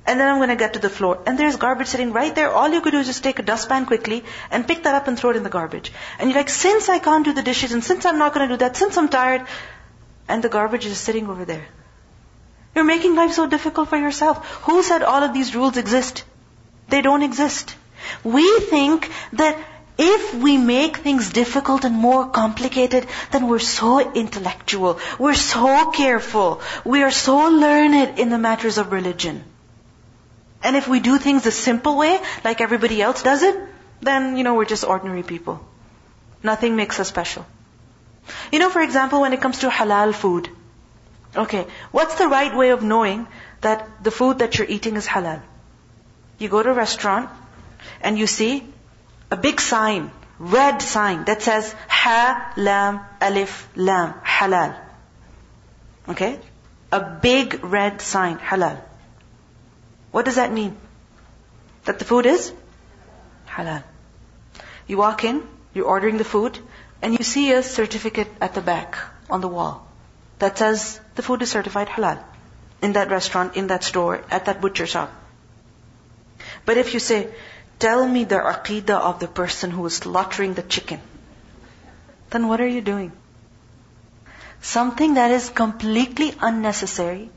And 0.07 0.18
then 0.18 0.29
I'm 0.29 0.38
going 0.38 0.49
to 0.57 0.61
get 0.64 0.73
to 0.75 0.85
the 0.88 0.94
floor. 0.99 1.23
And 1.27 1.38
there's 1.38 1.57
garbage 1.57 1.88
sitting 1.88 2.14
right 2.14 2.35
there. 2.35 2.51
All 2.51 2.71
you 2.77 2.81
could 2.81 2.92
do 2.99 3.05
is 3.05 3.07
just 3.07 3.23
take 3.23 3.38
a 3.38 3.49
dustpan 3.55 3.85
quickly 3.85 4.25
and 4.51 4.66
pick 4.66 4.85
that 4.85 4.94
up 4.94 5.09
and 5.09 5.18
throw 5.18 5.31
it 5.31 5.37
in 5.37 5.42
the 5.42 5.57
garbage. 5.61 5.92
And 6.18 6.31
you're 6.31 6.38
like, 6.38 6.49
since 6.49 6.88
I 6.88 6.99
can't 6.99 7.27
do 7.33 7.35
the 7.35 7.42
dishes, 7.42 7.73
and 7.73 7.85
since 7.85 8.07
I'm 8.07 8.18
not 8.18 8.33
going 8.35 8.49
to 8.49 8.55
do 8.55 8.59
that, 8.64 8.79
since 8.85 8.97
I'm 8.97 9.11
tired, 9.11 9.47
and 10.27 10.42
the 10.42 10.49
garbage 10.49 10.87
is 10.87 10.97
sitting 10.97 11.29
over 11.29 11.44
there. 11.44 11.66
You're 12.74 12.85
making 12.85 13.14
life 13.14 13.33
so 13.33 13.46
difficult 13.46 13.88
for 13.88 13.96
yourself. 13.96 14.46
Who 14.62 14.83
said 14.83 15.02
all 15.02 15.22
of 15.22 15.35
these 15.35 15.54
rules 15.54 15.76
exist? 15.76 16.24
They 16.88 17.02
don't 17.02 17.22
exist. 17.22 17.74
We 18.24 18.61
think 18.61 19.11
that 19.35 19.59
if 19.98 20.33
we 20.35 20.57
make 20.57 20.98
things 20.98 21.31
difficult 21.31 21.85
and 21.85 21.94
more 21.94 22.26
complicated, 22.26 23.07
then 23.33 23.48
we're 23.48 23.59
so 23.59 23.98
intellectual. 24.12 25.00
We're 25.18 25.35
so 25.35 25.90
careful. 25.90 26.61
We 26.85 27.02
are 27.02 27.11
so 27.11 27.48
learned 27.48 28.18
in 28.18 28.31
the 28.31 28.38
matters 28.38 28.78
of 28.78 28.92
religion. 28.92 29.42
And 30.62 30.76
if 30.76 30.87
we 30.87 31.00
do 31.00 31.18
things 31.18 31.42
the 31.42 31.50
simple 31.50 31.96
way, 31.96 32.20
like 32.44 32.61
everybody 32.61 33.02
else 33.02 33.22
does 33.22 33.42
it, 33.42 33.57
then, 34.00 34.37
you 34.37 34.44
know, 34.44 34.54
we're 34.54 34.64
just 34.64 34.85
ordinary 34.85 35.24
people. 35.24 35.61
Nothing 36.44 36.76
makes 36.76 37.00
us 37.00 37.09
special. 37.09 37.44
You 38.52 38.61
know, 38.61 38.70
for 38.70 38.81
example, 38.81 39.20
when 39.20 39.33
it 39.33 39.40
comes 39.40 39.61
to 39.61 39.68
halal 39.68 40.14
food, 40.14 40.48
Okay, 41.37 41.67
what's 41.91 42.14
the 42.17 42.29
right 42.29 42.55
way 42.55 42.71
of 42.71 42.83
knowing 42.83 43.27
that 43.61 44.03
the 44.03 44.11
food 44.11 44.38
that 44.38 44.59
you're 44.59 44.69
eating 44.69 44.97
is 44.97 45.07
halal? 45.07 45.43
You 46.38 46.49
go 46.49 46.62
to 46.62 46.71
a 46.71 46.75
restaurant 46.75 47.31
and 48.01 48.19
you 48.19 48.27
see 48.27 48.64
a 49.31 49.37
big 49.37 49.61
sign, 49.61 50.11
red 50.38 50.81
sign 50.81 51.25
that 51.25 51.43
says 51.43 51.75
Ha, 51.88 52.55
Lam, 52.57 53.01
Alif, 53.21 53.69
Lam, 53.77 54.14
Halal. 54.25 54.77
Okay? 56.09 56.38
A 56.91 57.01
big 57.01 57.62
red 57.62 58.01
sign, 58.01 58.38
halal. 58.38 58.81
What 60.11 60.25
does 60.25 60.37
that 60.37 60.51
mean? 60.53 60.77
that 61.88 61.99
the 61.99 62.05
food 62.05 62.27
is 62.27 62.53
halal. 63.49 63.83
You 64.87 64.99
walk 64.99 65.25
in, 65.25 65.43
you're 65.75 65.87
ordering 65.87 66.19
the 66.19 66.25
food, 66.25 66.59
and 67.01 67.19
you 67.19 67.25
see 67.25 67.51
a 67.53 67.62
certificate 67.62 68.29
at 68.43 68.55
the 68.55 68.61
back 68.61 68.99
on 69.31 69.41
the 69.41 69.49
wall 69.49 69.88
that 70.38 70.59
says 70.59 71.01
the 71.14 71.22
food 71.22 71.42
is 71.42 71.51
certified 71.51 71.88
halal 71.88 72.22
in 72.81 72.92
that 72.92 73.11
restaurant, 73.11 73.57
in 73.57 73.68
that 73.68 73.85
store, 73.85 74.22
at 74.31 74.44
that 74.46 74.61
butcher 74.61 74.87
shop. 74.87 75.12
But 76.64 76.77
if 76.77 76.94
you 76.94 77.01
say, 77.01 77.29
tell 77.79 78.07
me 78.07 78.24
the 78.24 78.37
aqidah 78.37 79.01
of 79.11 79.20
the 79.20 79.29
person 79.29 79.70
who 79.70 79.87
is 79.87 79.96
slaughtering 79.96 80.55
the 80.55 80.62
chicken, 80.62 81.01
then 82.31 82.46
what 82.48 82.61
are 82.61 82.66
you 82.66 82.81
doing? 82.81 83.12
Something 84.61 85.14
that 85.14 85.31
is 85.31 85.48
completely 85.48 86.35
unnecessary, 86.40 87.31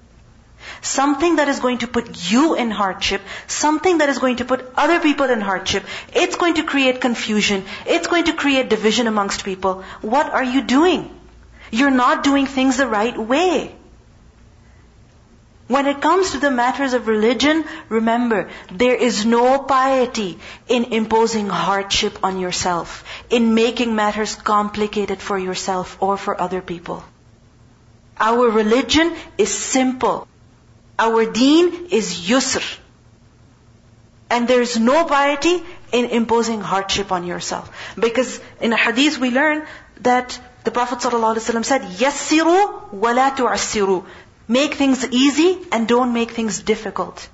something 0.82 1.38
that 1.38 1.48
is 1.48 1.60
going 1.60 1.80
to 1.80 1.88
put 1.88 2.32
you 2.32 2.56
in 2.56 2.72
hardship, 2.72 3.22
something 3.48 4.00
that 4.00 4.10
is 4.10 4.20
going 4.20 4.38
to 4.38 4.46
put 4.46 4.66
other 4.76 5.00
people 5.00 5.30
in 5.30 5.42
hardship, 5.42 5.84
it's 6.14 6.36
going 6.36 6.56
to 6.56 6.64
create 6.64 7.02
confusion, 7.02 7.64
it's 7.86 8.08
going 8.08 8.26
to 8.26 8.34
create 8.34 8.70
division 8.70 9.08
amongst 9.08 9.44
people. 9.44 9.84
What 10.02 10.28
are 10.28 10.44
you 10.44 10.62
doing? 10.62 11.10
You're 11.72 11.98
not 12.00 12.24
doing 12.24 12.46
things 12.46 12.78
the 12.78 12.88
right 12.88 13.18
way. 13.18 13.76
When 15.68 15.88
it 15.88 16.02
comes 16.02 16.32
to 16.32 16.38
the 16.38 16.52
matters 16.52 16.92
of 16.94 17.08
religion, 17.08 17.64
remember, 17.88 18.50
there 18.70 18.96
is 18.96 19.26
no 19.26 19.60
piety 19.60 20.38
in 20.68 20.84
imposing 20.96 21.48
hardship 21.48 22.20
on 22.24 22.40
yourself, 22.42 23.06
in 23.30 23.54
making 23.54 23.96
matters 23.96 24.36
complicated 24.36 25.22
for 25.22 25.40
yourself 25.40 25.96
or 26.02 26.18
for 26.18 26.40
other 26.40 26.62
people. 26.62 27.06
Our 28.20 28.50
religion 28.50 29.16
is 29.38 29.54
simple. 29.54 30.28
Our 31.00 31.26
deen 31.32 31.88
is 31.90 32.14
yusr. 32.32 32.66
And 34.30 34.50
there 34.50 34.62
is 34.62 34.78
no 34.78 35.06
piety 35.06 35.64
in 35.94 36.06
imposing 36.06 36.60
hardship 36.60 37.14
on 37.14 37.26
yourself. 37.26 37.72
Because 37.98 38.42
in 38.60 38.74
a 38.74 38.78
hadith 38.78 39.18
we 39.20 39.32
learn 39.32 39.66
that 40.02 40.38
the 40.64 40.72
Prophet 40.72 41.00
ﷺ 41.00 41.66
said, 41.66 41.82
Yassiru 41.82 42.94
wa 42.94 43.12
la. 43.12 44.04
Make 44.48 44.74
things 44.76 45.06
easy 45.06 45.60
and 45.72 45.88
don't 45.88 46.14
make 46.14 46.32
things 46.32 46.60
difficult. 46.60 47.28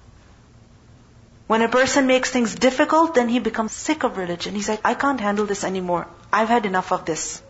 When 1.48 1.62
a 1.62 1.70
person 1.70 2.08
makes 2.08 2.30
things 2.30 2.56
difficult, 2.56 3.16
then 3.16 3.30
he 3.30 3.40
becomes 3.40 3.72
sick 3.72 4.04
of 4.04 4.18
religion. 4.18 4.54
He's 4.56 4.70
like, 4.70 4.82
I 4.84 4.94
can't 4.94 5.20
handle 5.20 5.46
this 5.46 5.64
anymore. 5.64 6.08
I've 6.32 6.50
had 6.50 6.66
enough 6.66 6.92
of 6.92 7.06
this. 7.06 7.42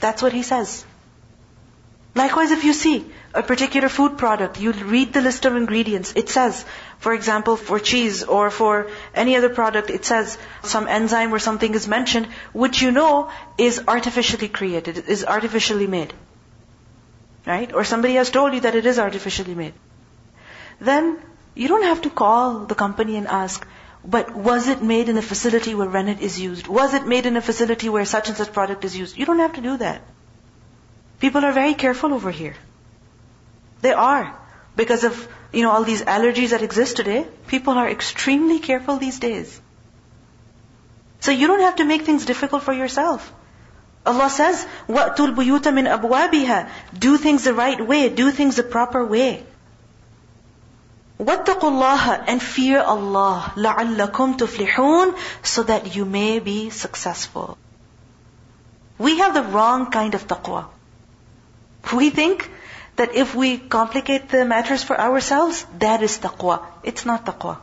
That's 0.00 0.20
what 0.22 0.32
he 0.32 0.42
says. 0.42 0.84
Likewise, 2.16 2.50
if 2.56 2.64
you 2.64 2.72
see 2.72 2.96
a 3.34 3.42
particular 3.42 3.88
food 3.88 4.18
product, 4.18 4.60
you 4.66 4.72
read 4.72 5.12
the 5.12 5.20
list 5.20 5.44
of 5.44 5.56
ingredients. 5.56 6.12
It 6.16 6.30
says, 6.30 6.64
for 6.98 7.14
example, 7.14 7.56
for 7.56 7.78
cheese 7.78 8.22
or 8.24 8.50
for 8.50 8.90
any 9.14 9.36
other 9.36 9.50
product, 9.50 9.90
it 9.90 10.04
says 10.04 10.38
some 10.62 10.88
enzyme 10.88 11.34
or 11.34 11.38
something 11.38 11.74
is 11.74 11.88
mentioned, 11.96 12.28
which 12.52 12.80
you 12.82 12.90
know 12.90 13.30
is 13.58 13.82
artificially 13.96 14.48
created, 14.48 15.04
is 15.16 15.24
artificially 15.24 15.86
made 15.98 16.14
right? 17.46 17.72
Or 17.72 17.84
somebody 17.84 18.14
has 18.14 18.30
told 18.30 18.54
you 18.54 18.60
that 18.60 18.74
it 18.74 18.84
is 18.84 18.98
artificially 18.98 19.54
made. 19.54 19.74
Then 20.80 21.18
you 21.54 21.68
don't 21.68 21.84
have 21.84 22.02
to 22.02 22.10
call 22.10 22.66
the 22.66 22.74
company 22.74 23.16
and 23.16 23.26
ask, 23.26 23.66
but 24.04 24.34
was 24.34 24.68
it 24.68 24.82
made 24.82 25.08
in 25.08 25.16
a 25.16 25.22
facility 25.22 25.74
where 25.74 25.88
rennet 25.88 26.20
is 26.20 26.38
used? 26.40 26.66
Was 26.66 26.94
it 26.94 27.06
made 27.06 27.26
in 27.26 27.36
a 27.36 27.40
facility 27.40 27.88
where 27.88 28.04
such 28.04 28.28
and 28.28 28.36
such 28.36 28.52
product 28.52 28.84
is 28.84 28.96
used? 28.96 29.16
You 29.16 29.24
don't 29.26 29.38
have 29.38 29.54
to 29.54 29.60
do 29.60 29.76
that. 29.78 30.02
People 31.19 31.45
are 31.45 31.51
very 31.51 31.73
careful 31.73 32.13
over 32.13 32.31
here. 32.31 32.55
They 33.81 33.93
are. 33.93 34.35
Because 34.75 35.03
of, 35.03 35.27
you 35.51 35.63
know, 35.63 35.71
all 35.71 35.83
these 35.83 36.01
allergies 36.01 36.49
that 36.49 36.61
exist 36.61 36.95
today, 36.95 37.27
people 37.47 37.73
are 37.73 37.89
extremely 37.89 38.59
careful 38.59 38.97
these 38.97 39.19
days. 39.19 39.59
So 41.19 41.31
you 41.31 41.47
don't 41.47 41.61
have 41.61 41.75
to 41.77 41.85
make 41.85 42.01
things 42.03 42.25
difficult 42.25 42.63
for 42.63 42.73
yourself. 42.73 43.31
Allah 44.05 44.29
says, 44.29 44.65
وَأْتُوا 44.87 45.35
الْبُيُوتَ 45.35 45.67
مِنْ 45.77 45.87
أَبْوَابِهَا 45.99 46.69
Do 46.97 47.17
things 47.17 47.43
the 47.43 47.53
right 47.53 47.85
way, 47.85 48.09
do 48.09 48.31
things 48.31 48.55
the 48.55 48.63
proper 48.63 49.05
way. 49.05 49.45
وَاتَّقُوا 51.19 51.45
اللَّهَ 51.45 52.23
And 52.27 52.41
fear 52.41 52.81
Allah, 52.81 53.53
لَعَلَّكُمْ 53.55 54.37
تُفْلِحُونَ 54.37 55.15
So 55.43 55.61
that 55.63 55.95
you 55.95 56.05
may 56.05 56.39
be 56.39 56.71
successful. 56.71 57.59
We 58.97 59.19
have 59.19 59.35
the 59.35 59.43
wrong 59.43 59.91
kind 59.91 60.15
of 60.15 60.27
taqwa. 60.27 60.65
We 61.92 62.10
think 62.10 62.50
that 62.96 63.14
if 63.14 63.34
we 63.34 63.58
complicate 63.58 64.28
the 64.28 64.44
matters 64.44 64.82
for 64.82 64.98
ourselves, 64.98 65.66
that 65.78 66.02
is 66.02 66.18
taqwa. 66.18 66.62
It's 66.82 67.04
not 67.04 67.26
taqwa. 67.26 67.58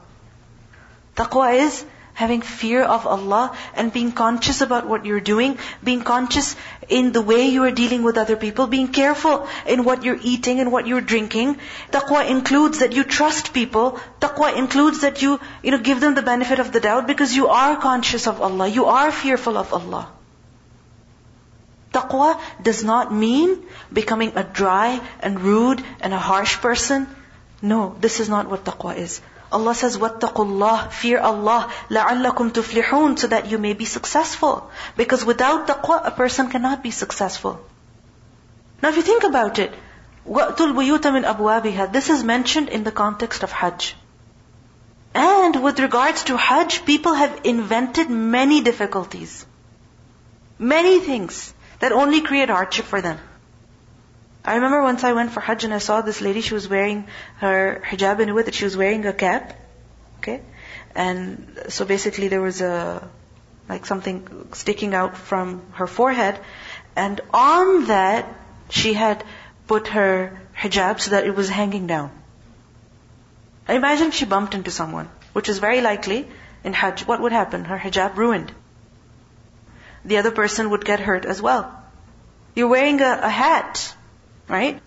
Taqwa 1.16 1.54
is 1.56 1.86
having 2.14 2.42
fear 2.42 2.84
of 2.84 3.08
Allah 3.08 3.58
and 3.76 3.92
being 3.92 4.12
conscious 4.12 4.62
about 4.62 4.88
what 4.88 5.06
you're 5.06 5.20
doing, 5.20 5.58
being 5.84 6.02
conscious 6.04 6.56
in 6.88 7.12
the 7.12 7.22
way 7.22 7.48
you 7.48 7.64
are 7.64 7.72
dealing 7.72 8.04
with 8.04 8.18
other 8.18 8.36
people, 8.36 8.68
being 8.68 8.88
careful 8.88 9.48
in 9.66 9.84
what 9.84 10.04
you're 10.04 10.20
eating 10.22 10.60
and 10.60 10.72
what 10.72 10.86
you're 10.88 11.02
drinking. 11.02 11.58
Taqwa 11.92 12.30
includes 12.30 12.80
that 12.80 12.94
you 12.94 13.04
trust 13.04 13.54
people. 13.54 14.00
Taqwa 14.20 14.56
includes 14.56 15.02
that 15.02 15.22
you, 15.22 15.40
you 15.64 15.72
know, 15.72 15.80
give 15.80 16.00
them 16.00 16.14
the 16.14 16.22
benefit 16.22 16.60
of 16.60 16.72
the 16.72 16.80
doubt 16.80 17.08
because 17.08 17.36
you 17.36 17.48
are 17.48 17.76
conscious 17.78 18.28
of 18.28 18.42
Allah. 18.42 18.68
You 18.68 18.86
are 18.86 19.12
fearful 19.12 19.58
of 19.58 19.74
Allah. 19.74 20.08
Taqwa 21.93 22.39
does 22.63 22.85
not 22.85 23.13
mean 23.13 23.65
becoming 23.93 24.33
a 24.37 24.45
dry 24.45 25.01
and 25.21 25.41
rude 25.41 25.83
and 26.01 26.13
a 26.13 26.19
harsh 26.19 26.57
person. 26.59 27.07
No, 27.63 27.97
this 28.01 28.21
is 28.21 28.29
not 28.29 28.49
what 28.49 28.65
taqwa 28.65 28.97
is. 28.97 29.21
Allah 29.51 29.75
says, 29.75 29.97
وَاتَّقُوا 29.97 30.47
اللَّهِ 30.47 30.93
Fear 30.93 31.21
Allah, 31.21 31.73
لَعَلَّكُمْ 31.89 32.53
تُفْلِحُونَ 32.53 33.19
So 33.19 33.29
that 33.29 33.51
you 33.51 33.57
may 33.57 33.73
be 33.73 33.87
successful. 33.87 34.71
Because 34.97 35.25
without 35.25 35.67
taqwa, 35.67 36.07
a 36.07 36.11
person 36.11 36.51
cannot 36.51 36.83
be 36.83 36.91
successful. 36.91 37.59
Now 38.83 38.91
if 38.91 38.97
you 38.97 39.03
think 39.03 39.25
about 39.25 39.59
it, 39.59 39.73
وَأْتُوا 40.29 40.73
الْبُيُوتَ 40.73 41.01
مِنْ 41.01 41.25
أَبْوَابِهَا 41.25 41.91
This 41.91 42.11
is 42.11 42.23
mentioned 42.23 42.69
in 42.69 42.85
the 42.85 42.93
context 42.93 43.43
of 43.43 43.51
Hajj. 43.51 43.97
And 45.15 45.63
with 45.63 45.81
regards 45.81 46.25
to 46.25 46.37
Hajj, 46.37 46.85
people 46.85 47.15
have 47.15 47.41
invented 47.45 48.11
many 48.11 48.61
difficulties. 48.61 49.47
Many 50.59 51.01
things 51.01 51.52
that 51.84 51.92
only 51.92 52.22
create 52.22 52.50
hardship 52.50 52.86
for 52.86 53.02
them. 53.02 53.18
I 54.46 54.56
remember 54.56 54.82
once 54.84 55.04
I 55.04 55.12
went 55.12 55.32
for 55.32 55.42
Hajj 55.42 55.66
and 55.66 55.74
I 55.74 55.80
saw 55.80 56.00
this 56.00 56.22
lady, 56.22 56.40
she 56.40 56.54
was 56.54 56.68
wearing 56.70 57.08
her 57.40 57.82
hijab 57.86 58.22
and 58.22 58.34
with 58.34 58.48
it, 58.48 58.54
she 58.54 58.64
was 58.64 58.78
wearing 58.78 59.06
a 59.06 59.12
cap. 59.12 59.54
Okay? 60.20 60.40
And 60.96 61.66
so 61.68 61.84
basically 61.84 62.30
there 62.30 62.42
was 62.42 62.62
a, 62.62 63.10
like 63.68 63.86
something 63.86 64.48
sticking 64.54 64.94
out 64.94 65.18
from 65.18 65.62
her 65.74 65.86
forehead. 65.86 66.40
And 66.96 67.20
on 67.34 67.88
that, 67.88 68.34
she 68.70 68.94
had 68.94 69.26
put 69.68 69.90
her 69.90 70.42
hijab 70.58 71.02
so 71.02 71.12
that 71.12 71.28
it 71.28 71.36
was 71.36 71.50
hanging 71.50 71.86
down. 71.86 72.12
I 73.68 73.74
imagine 73.74 74.12
she 74.12 74.24
bumped 74.24 74.56
into 74.56 74.72
someone, 74.72 75.10
which 75.34 75.50
is 75.50 75.60
very 75.60 75.82
likely 75.82 76.28
in 76.64 76.72
Hajj. 76.72 77.08
What 77.08 77.20
would 77.20 77.34
happen? 77.34 77.66
Her 77.66 77.78
hijab 77.78 78.16
ruined. 78.16 78.54
The 80.06 80.18
other 80.18 80.32
person 80.32 80.70
would 80.72 80.86
get 80.86 81.00
hurt 81.00 81.26
as 81.26 81.42
well. 81.42 81.72
You're 82.56 82.68
wearing 82.68 83.02
a, 83.02 83.20
a 83.24 83.30
hat 83.30 83.96
Right? 84.48 84.82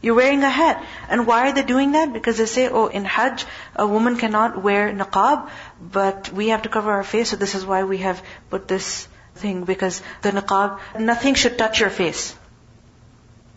You're 0.00 0.14
wearing 0.14 0.42
a 0.42 0.50
hat. 0.50 0.84
And 1.08 1.26
why 1.26 1.48
are 1.48 1.52
they 1.52 1.62
doing 1.62 1.92
that? 1.92 2.12
Because 2.12 2.38
they 2.38 2.46
say, 2.46 2.68
oh, 2.68 2.86
in 2.86 3.04
Hajj, 3.04 3.44
a 3.74 3.86
woman 3.86 4.16
cannot 4.16 4.62
wear 4.62 4.92
niqab, 4.92 5.48
but 5.80 6.32
we 6.32 6.48
have 6.48 6.62
to 6.62 6.68
cover 6.68 6.90
our 6.92 7.02
face, 7.02 7.30
so 7.30 7.36
this 7.36 7.54
is 7.54 7.64
why 7.64 7.84
we 7.84 7.98
have 7.98 8.22
put 8.50 8.68
this 8.68 9.08
thing, 9.34 9.64
because 9.64 10.02
the 10.22 10.30
niqab, 10.30 10.80
nothing 10.98 11.34
should 11.34 11.58
touch 11.58 11.80
your 11.80 11.90
face. 11.90 12.34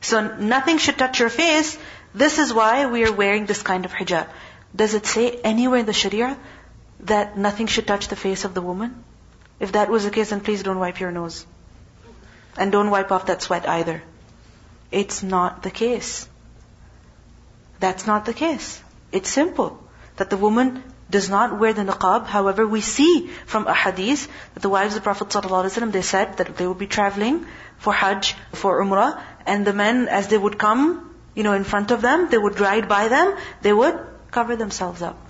So 0.02 0.22
nothing 0.38 0.78
should 0.78 0.98
touch 0.98 1.20
your 1.20 1.30
face, 1.30 1.78
this 2.14 2.40
is 2.40 2.54
why 2.54 2.86
we 2.88 3.06
are 3.06 3.12
wearing 3.12 3.46
this 3.46 3.62
kind 3.62 3.86
of 3.86 3.92
hijab. 3.92 4.28
Does 4.76 4.94
it 4.94 5.06
say 5.06 5.40
anywhere 5.44 5.80
in 5.80 5.86
the 5.86 5.94
Sharia 5.94 6.38
that 7.02 7.38
nothing 7.38 7.68
should 7.68 7.86
touch 7.86 8.08
the 8.08 8.16
face 8.16 8.46
of 8.46 8.54
the 8.54 8.62
woman? 8.62 9.04
If 9.60 9.74
that 9.74 9.90
was 9.90 10.04
the 10.04 10.12
case, 10.12 10.30
then 10.30 10.42
please 10.42 10.64
don't 10.64 10.80
wipe 10.80 11.00
your 11.00 11.12
nose. 11.12 11.46
And 12.58 12.72
don't 12.72 12.90
wipe 12.90 13.12
off 13.12 13.26
that 13.28 13.42
sweat 13.42 13.68
either. 13.68 14.02
It's 14.92 15.22
not 15.22 15.64
the 15.64 15.72
case. 15.72 16.28
That's 17.80 18.08
not 18.08 18.26
the 18.26 18.34
case. 18.34 18.82
It's 19.12 19.30
simple. 19.30 19.82
That 20.18 20.30
the 20.30 20.38
woman 20.38 20.84
does 21.10 21.30
not 21.30 21.58
wear 21.60 21.74
the 21.74 21.84
niqab. 21.84 22.26
However, 22.26 22.66
we 22.68 22.82
see 22.82 23.30
from 23.46 23.68
a 23.68 23.74
hadith 23.74 24.28
that 24.54 24.62
the 24.62 24.70
wives 24.70 24.96
of 24.96 25.02
the 25.02 25.04
Prophet 25.04 25.30
ﷺ, 25.30 25.92
they 25.92 26.02
said 26.02 26.38
that 26.38 26.56
they 26.58 26.68
would 26.68 26.78
be 26.78 26.88
traveling 26.88 27.46
for 27.78 27.94
Hajj, 27.94 28.36
for 28.54 28.82
Umrah, 28.84 29.22
and 29.46 29.66
the 29.66 29.74
men, 29.74 30.08
as 30.08 30.28
they 30.28 30.38
would 30.38 30.58
come, 30.58 31.16
you 31.36 31.44
know, 31.44 31.54
in 31.54 31.64
front 31.64 31.92
of 31.92 32.02
them, 32.02 32.30
they 32.30 32.38
would 32.38 32.60
ride 32.60 32.88
by 32.88 33.08
them, 33.08 33.36
they 33.62 33.74
would 33.74 34.00
cover 34.32 34.56
themselves 34.56 35.02
up. 35.02 35.29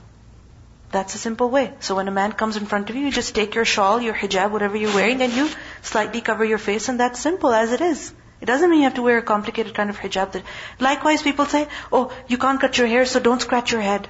That's 0.92 1.14
a 1.14 1.20
simple 1.20 1.50
way. 1.50 1.72
So 1.80 1.96
when 1.96 2.08
a 2.08 2.12
man 2.12 2.32
comes 2.32 2.58
in 2.58 2.66
front 2.66 2.90
of 2.90 2.96
you, 2.96 3.06
you 3.06 3.12
just 3.12 3.36
take 3.36 3.54
your 3.54 3.66
shawl, 3.66 4.02
your 4.02 4.16
hijab, 4.16 4.52
whatever 4.52 4.76
you're 4.76 4.94
wearing, 4.94 5.22
and 5.22 5.32
you 5.32 5.50
slightly 5.84 6.22
cover 6.22 6.44
your 6.44 6.58
face, 6.58 6.90
and 6.90 7.00
that's 7.00 7.20
simple 7.20 7.54
as 7.54 7.72
it 7.72 7.82
is. 7.82 8.12
It 8.42 8.46
doesn't 8.46 8.70
mean 8.70 8.80
you 8.80 8.86
have 8.86 8.96
to 8.96 9.02
wear 9.02 9.18
a 9.20 9.22
complicated 9.22 9.76
kind 9.76 9.90
of 9.90 10.00
hijab. 10.00 10.32
That, 10.32 10.44
likewise, 10.80 11.22
people 11.22 11.46
say, 11.46 11.68
oh, 11.92 12.12
you 12.28 12.38
can't 12.38 12.60
cut 12.60 12.78
your 12.78 12.88
hair, 12.88 13.06
so 13.06 13.20
don't 13.20 13.42
scratch 13.42 13.72
your 13.72 13.82
head. 13.82 14.08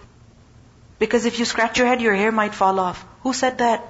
Because 0.99 1.25
if 1.25 1.39
you 1.39 1.45
scratch 1.45 1.77
your 1.77 1.87
head, 1.87 2.01
your 2.01 2.15
hair 2.15 2.31
might 2.31 2.53
fall 2.53 2.79
off. 2.79 3.03
Who 3.23 3.33
said 3.33 3.57
that? 3.57 3.85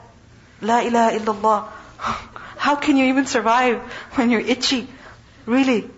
La 0.62 0.80
ilaha 0.80 1.20
illallah. 1.20 1.68
How 2.58 2.76
can 2.76 2.98
you 2.98 3.06
even 3.06 3.26
survive 3.26 3.82
when 4.16 4.32
you're 4.32 4.42
itchy? 4.42 4.88
Really? 5.46 5.90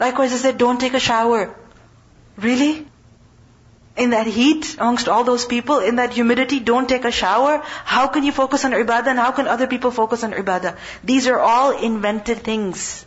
Likewise, 0.00 0.32
they 0.32 0.38
said, 0.38 0.58
don't 0.58 0.78
take 0.78 0.94
a 0.94 1.00
shower. 1.00 1.54
Really? 2.36 2.86
In 3.96 4.10
that 4.10 4.26
heat, 4.26 4.76
amongst 4.78 5.08
all 5.08 5.24
those 5.24 5.46
people, 5.46 5.78
in 5.78 5.96
that 5.96 6.12
humidity, 6.12 6.60
don't 6.60 6.88
take 6.88 7.04
a 7.06 7.10
shower. 7.10 7.62
How 7.64 8.08
can 8.08 8.24
you 8.24 8.32
focus 8.32 8.64
on 8.64 8.72
ibadah 8.72 9.06
and 9.06 9.18
how 9.18 9.32
can 9.32 9.48
other 9.48 9.66
people 9.66 9.90
focus 9.90 10.22
on 10.22 10.32
ibadah? 10.32 10.76
These 11.02 11.26
are 11.28 11.38
all 11.40 11.70
invented 11.70 12.38
things 12.38 13.06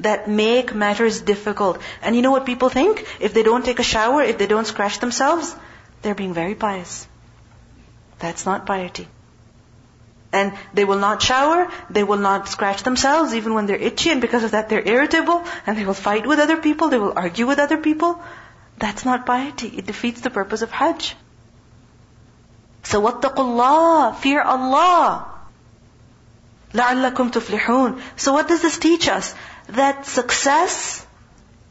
that 0.00 0.28
make 0.28 0.74
matters 0.74 1.20
difficult. 1.20 1.80
And 2.02 2.16
you 2.16 2.22
know 2.22 2.30
what 2.30 2.46
people 2.46 2.68
think? 2.68 3.06
If 3.20 3.34
they 3.34 3.42
don't 3.42 3.64
take 3.64 3.78
a 3.78 3.82
shower, 3.82 4.22
if 4.22 4.38
they 4.38 4.46
don't 4.46 4.66
scratch 4.66 5.00
themselves, 5.00 5.54
they're 6.02 6.14
being 6.14 6.34
very 6.34 6.54
pious. 6.54 7.06
That's 8.18 8.46
not 8.46 8.66
piety. 8.66 9.08
And 10.32 10.52
they 10.74 10.84
will 10.84 10.98
not 10.98 11.22
shower, 11.22 11.70
they 11.88 12.04
will 12.04 12.18
not 12.18 12.48
scratch 12.48 12.82
themselves 12.82 13.34
even 13.34 13.54
when 13.54 13.66
they're 13.66 13.84
itchy, 13.90 14.10
and 14.10 14.20
because 14.20 14.44
of 14.44 14.50
that 14.50 14.68
they're 14.68 14.86
irritable, 14.86 15.44
and 15.66 15.78
they 15.78 15.84
will 15.84 15.94
fight 15.94 16.26
with 16.26 16.38
other 16.38 16.56
people, 16.56 16.88
they 16.88 16.98
will 16.98 17.14
argue 17.16 17.46
with 17.46 17.58
other 17.58 17.78
people. 17.78 18.20
That's 18.77 19.05
not 19.05 19.25
piety. 19.25 19.67
It 19.67 19.85
defeats 19.85 20.21
the 20.21 20.29
purpose 20.29 20.61
of 20.61 20.71
Hajj. 20.71 21.15
So 22.83 23.01
wattaqullah, 23.01 24.15
fear 24.17 24.41
Allah. 24.41 25.27
لَعَلَّكُمْ 26.73 27.31
تُفْلِحُونَ 27.31 28.01
So 28.15 28.33
what 28.33 28.47
does 28.47 28.61
this 28.61 28.77
teach 28.77 29.07
us? 29.07 29.35
That 29.67 30.05
success, 30.05 31.05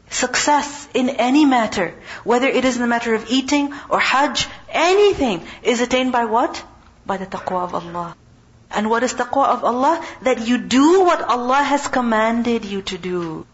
success 0.09 0.87
in 0.93 1.09
any 1.09 1.45
matter, 1.45 1.93
whether 2.23 2.47
it 2.47 2.65
is 2.65 2.75
in 2.75 2.81
the 2.81 2.87
matter 2.87 3.13
of 3.15 3.29
eating 3.29 3.73
or 3.89 3.99
Hajj, 3.99 4.47
anything, 4.69 5.45
is 5.63 5.81
attained 5.81 6.11
by 6.11 6.25
what? 6.25 6.63
By 7.05 7.17
the 7.17 7.25
taqwa 7.25 7.63
of 7.63 7.75
Allah. 7.75 8.15
And 8.69 8.89
what 8.89 9.03
is 9.03 9.13
taqwa 9.13 9.47
of 9.47 9.63
Allah? 9.65 10.05
That 10.21 10.47
you 10.47 10.57
do 10.59 11.01
what 11.01 11.21
Allah 11.21 11.61
has 11.61 11.87
commanded 11.87 12.63
you 12.63 12.83
to 12.83 12.97
do. 12.97 13.45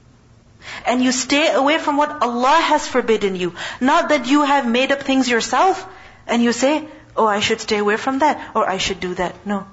And 0.86 1.02
you 1.02 1.12
stay 1.12 1.52
away 1.52 1.78
from 1.78 1.96
what 1.96 2.22
Allah 2.22 2.60
has 2.70 2.86
forbidden 2.86 3.36
you. 3.36 3.54
Not 3.80 4.08
that 4.10 4.26
you 4.26 4.42
have 4.42 4.66
made 4.66 4.92
up 4.92 5.02
things 5.02 5.28
yourself 5.28 5.86
and 6.26 6.42
you 6.42 6.52
say, 6.52 6.86
oh, 7.16 7.26
I 7.26 7.40
should 7.40 7.60
stay 7.60 7.78
away 7.78 7.96
from 7.96 8.20
that 8.20 8.50
or 8.54 8.68
I 8.68 8.78
should 8.78 9.00
do 9.00 9.14
that. 9.14 9.46
No. 9.46 9.66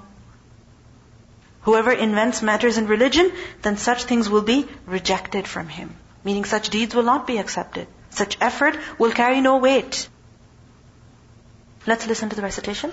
Whoever 1.62 1.92
invents 1.92 2.42
matters 2.42 2.78
in 2.78 2.86
religion, 2.86 3.32
then 3.62 3.76
such 3.76 4.04
things 4.04 4.28
will 4.28 4.42
be 4.42 4.66
rejected 4.86 5.46
from 5.46 5.68
him. 5.68 5.94
Meaning 6.24 6.44
such 6.44 6.70
deeds 6.70 6.94
will 6.94 7.02
not 7.02 7.26
be 7.26 7.38
accepted. 7.38 7.86
Such 8.10 8.36
effort 8.40 8.78
will 8.98 9.12
carry 9.12 9.40
no 9.40 9.58
weight. 9.58 10.08
Let's 11.86 12.06
listen 12.06 12.28
to 12.30 12.36
the 12.36 12.42
recitation. 12.42 12.92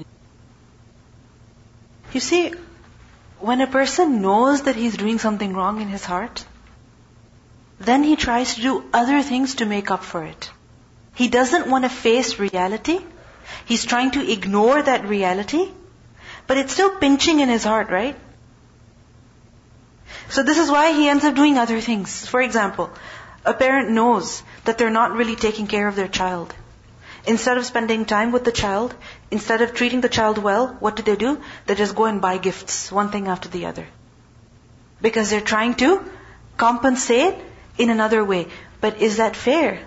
You 2.13 2.19
see, 2.19 2.53
when 3.39 3.61
a 3.61 3.67
person 3.67 4.21
knows 4.21 4.63
that 4.63 4.75
he's 4.75 4.97
doing 4.97 5.19
something 5.19 5.53
wrong 5.53 5.81
in 5.81 5.87
his 5.87 6.05
heart, 6.05 6.45
then 7.79 8.03
he 8.03 8.15
tries 8.15 8.55
to 8.55 8.61
do 8.61 8.83
other 8.93 9.21
things 9.21 9.55
to 9.55 9.65
make 9.65 9.89
up 9.89 10.03
for 10.03 10.23
it. 10.23 10.51
He 11.15 11.27
doesn't 11.27 11.67
want 11.67 11.83
to 11.83 11.89
face 11.89 12.37
reality. 12.39 12.99
He's 13.65 13.85
trying 13.85 14.11
to 14.11 14.31
ignore 14.31 14.81
that 14.81 15.07
reality, 15.07 15.69
but 16.47 16.57
it's 16.57 16.73
still 16.73 16.95
pinching 16.97 17.39
in 17.39 17.49
his 17.49 17.63
heart, 17.63 17.89
right? 17.89 18.15
So 20.29 20.43
this 20.43 20.57
is 20.57 20.69
why 20.69 20.93
he 20.93 21.09
ends 21.09 21.25
up 21.25 21.35
doing 21.35 21.57
other 21.57 21.81
things. 21.81 22.25
For 22.25 22.41
example, 22.41 22.89
a 23.45 23.53
parent 23.53 23.89
knows 23.89 24.43
that 24.65 24.77
they're 24.77 24.89
not 24.89 25.13
really 25.13 25.35
taking 25.35 25.67
care 25.67 25.87
of 25.87 25.95
their 25.95 26.07
child. 26.07 26.53
Instead 27.25 27.57
of 27.57 27.65
spending 27.65 28.05
time 28.05 28.31
with 28.31 28.43
the 28.43 28.51
child, 28.51 28.95
instead 29.31 29.61
of 29.61 29.73
treating 29.73 30.01
the 30.01 30.09
child 30.09 30.37
well, 30.37 30.67
what 30.79 30.95
do 30.95 31.03
they 31.03 31.15
do? 31.15 31.41
They 31.65 31.75
just 31.75 31.95
go 31.95 32.05
and 32.05 32.21
buy 32.21 32.37
gifts, 32.37 32.91
one 32.91 33.09
thing 33.11 33.27
after 33.27 33.49
the 33.49 33.65
other. 33.65 33.87
Because 35.01 35.29
they're 35.29 35.49
trying 35.53 35.75
to 35.75 36.03
compensate 36.57 37.35
in 37.77 37.89
another 37.89 38.23
way. 38.23 38.47
But 38.81 39.01
is 39.01 39.17
that 39.17 39.35
fair? 39.35 39.79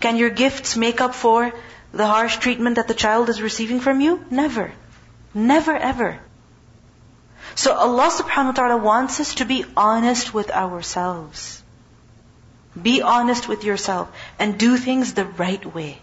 Can 0.00 0.16
your 0.16 0.30
gifts 0.30 0.76
make 0.76 1.00
up 1.00 1.14
for 1.14 1.52
the 1.92 2.06
harsh 2.06 2.36
treatment 2.38 2.76
that 2.76 2.88
the 2.88 2.94
child 2.94 3.28
is 3.28 3.42
receiving 3.42 3.80
from 3.80 4.00
you? 4.00 4.24
Never. 4.30 4.72
Never 5.34 5.76
ever. 5.76 6.18
So 7.54 7.74
Allah 7.74 8.10
subhanahu 8.10 8.46
wa 8.46 8.58
ta'ala 8.60 8.76
wants 8.76 9.20
us 9.20 9.34
to 9.36 9.44
be 9.44 9.64
honest 9.76 10.32
with 10.32 10.50
ourselves. 10.50 11.62
Be 12.80 13.02
honest 13.02 13.48
with 13.48 13.64
yourself 13.64 14.08
and 14.38 14.56
do 14.56 14.76
things 14.76 15.14
the 15.14 15.24
right 15.24 15.66
way. 15.74 15.98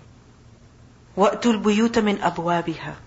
وَأْتُوا 1.17 1.51
الْبُيُوتَ 1.51 1.99
مِنْ 1.99 2.21
أَبْوَابِهَا. 2.21 3.06